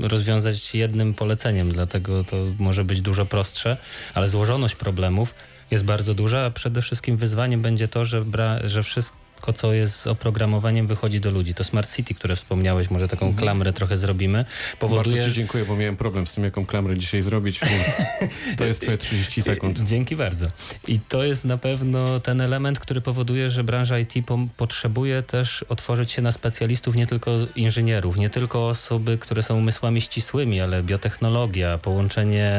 rozwiązać 0.00 0.74
jednym 0.74 1.14
poleceniem, 1.14 1.72
dlatego 1.72 2.24
to 2.24 2.36
może 2.58 2.84
być 2.84 3.00
dużo 3.00 3.26
prostsze, 3.26 3.76
ale 4.14 4.28
złożoność 4.28 4.74
problemów 4.74 5.34
jest 5.70 5.84
bardzo 5.84 6.14
duża, 6.14 6.44
a 6.44 6.50
przede 6.50 6.82
wszystkim 6.82 7.16
wyzwaniem 7.16 7.62
będzie 7.62 7.88
to, 7.88 8.04
że, 8.04 8.22
bra- 8.22 8.68
że 8.68 8.82
wszystko 8.82 9.23
co 9.52 9.72
jest 9.72 10.00
z 10.00 10.06
oprogramowaniem 10.06 10.86
wychodzi 10.86 11.20
do 11.20 11.30
ludzi. 11.30 11.54
To 11.54 11.64
Smart 11.64 11.96
City, 11.96 12.14
które 12.14 12.36
wspomniałeś, 12.36 12.90
może 12.90 13.08
taką 13.08 13.34
klamrę 13.34 13.72
trochę 13.72 13.98
zrobimy, 13.98 14.44
powoduje... 14.78 15.16
Bardzo 15.16 15.28
ci 15.28 15.34
dziękuję, 15.34 15.64
bo 15.64 15.76
miałem 15.76 15.96
problem 15.96 16.26
z 16.26 16.34
tym, 16.34 16.44
jaką 16.44 16.66
klamrę 16.66 16.96
dzisiaj 16.96 17.22
zrobić, 17.22 17.60
więc 17.60 17.84
to 18.58 18.64
jest 18.64 18.80
twoje 18.80 18.98
30 18.98 19.42
sekund. 19.42 19.80
Dzięki 19.82 20.16
bardzo. 20.16 20.46
I 20.88 21.00
to 21.00 21.24
jest 21.24 21.44
na 21.44 21.58
pewno 21.58 22.20
ten 22.20 22.40
element, 22.40 22.78
który 22.78 23.00
powoduje, 23.00 23.50
że 23.50 23.64
branża 23.64 23.98
IT 23.98 24.14
po 24.26 24.38
potrzebuje 24.56 25.22
też 25.22 25.62
otworzyć 25.62 26.10
się 26.10 26.22
na 26.22 26.32
specjalistów, 26.32 26.96
nie 26.96 27.06
tylko 27.06 27.30
inżynierów, 27.56 28.16
nie 28.16 28.30
tylko 28.30 28.68
osoby, 28.68 29.18
które 29.18 29.42
są 29.42 29.58
umysłami 29.58 30.00
ścisłymi, 30.00 30.60
ale 30.60 30.82
biotechnologia, 30.82 31.78
połączenie 31.78 32.52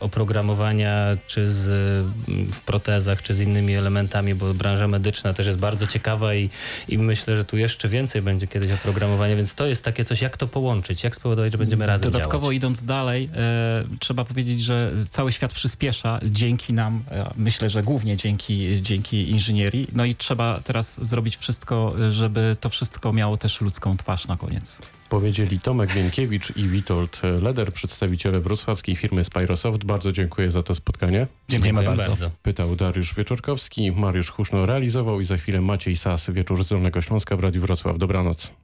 oprogramowania 0.00 1.16
czy 1.26 1.50
z, 1.50 1.68
mm, 2.28 2.52
w 2.52 2.60
protezach, 2.60 3.22
czy 3.22 3.34
z 3.34 3.40
innymi 3.40 3.74
elementami, 3.74 4.34
bo 4.34 4.54
branża 4.54 4.88
medyczna 4.88 5.34
też 5.34 5.46
jest 5.46 5.58
bardzo 5.58 5.86
ciekawa 5.86 6.13
i, 6.22 6.50
i 6.88 6.98
myślę, 6.98 7.36
że 7.36 7.44
tu 7.44 7.56
jeszcze 7.56 7.88
więcej 7.88 8.22
będzie 8.22 8.46
kiedyś 8.46 8.72
oprogramowania, 8.72 9.36
więc 9.36 9.54
to 9.54 9.66
jest 9.66 9.84
takie 9.84 10.04
coś, 10.04 10.22
jak 10.22 10.36
to 10.36 10.46
połączyć, 10.46 11.04
jak 11.04 11.16
spowodować, 11.16 11.52
że 11.52 11.58
będziemy 11.58 11.86
razem 11.86 12.10
Dodatkowo 12.10 12.44
działać. 12.44 12.56
idąc 12.56 12.84
dalej, 12.84 13.30
e, 13.34 13.84
trzeba 13.98 14.24
powiedzieć, 14.24 14.62
że 14.62 14.92
cały 15.08 15.32
świat 15.32 15.52
przyspiesza 15.52 16.20
dzięki 16.22 16.72
nam, 16.72 17.02
e, 17.10 17.30
myślę, 17.36 17.70
że 17.70 17.82
głównie 17.82 18.16
dzięki, 18.16 18.82
dzięki 18.82 19.30
inżynierii. 19.30 19.86
No 19.92 20.04
i 20.04 20.14
trzeba 20.14 20.60
teraz 20.64 21.06
zrobić 21.06 21.36
wszystko, 21.36 21.94
żeby 22.08 22.56
to 22.60 22.68
wszystko 22.68 23.12
miało 23.12 23.36
też 23.36 23.60
ludzką 23.60 23.96
twarz 23.96 24.26
na 24.28 24.36
koniec. 24.36 24.78
Powiedzieli 25.08 25.60
Tomek 25.60 25.92
Wienkiewicz 25.92 26.56
i 26.56 26.68
Witold 26.68 27.22
Leder, 27.42 27.72
przedstawiciele 27.72 28.40
wrocławskiej 28.40 28.96
firmy 28.96 29.24
Spyrosoft. 29.24 29.84
Bardzo 29.84 30.12
dziękuję 30.12 30.50
za 30.50 30.62
to 30.62 30.74
spotkanie. 30.74 31.26
Dziękujemy 31.48 31.84
Dziękuję 31.84 32.06
bardzo. 32.06 32.30
Pytał 32.42 32.76
Dariusz 32.76 33.14
Wieczorkowski, 33.14 33.92
Mariusz 33.92 34.30
Huszno 34.30 34.66
realizował 34.66 35.20
i 35.20 35.24
za 35.24 35.36
chwilę 35.36 35.60
Maciej 35.60 35.96
Sas, 36.04 36.30
Wieczór 36.30 36.64
z 36.64 36.68
Dolnego 36.68 37.00
Śląska 37.00 37.36
w 37.36 37.40
Radiu 37.40 37.60
Wrocław. 37.60 37.98
Dobranoc. 37.98 38.63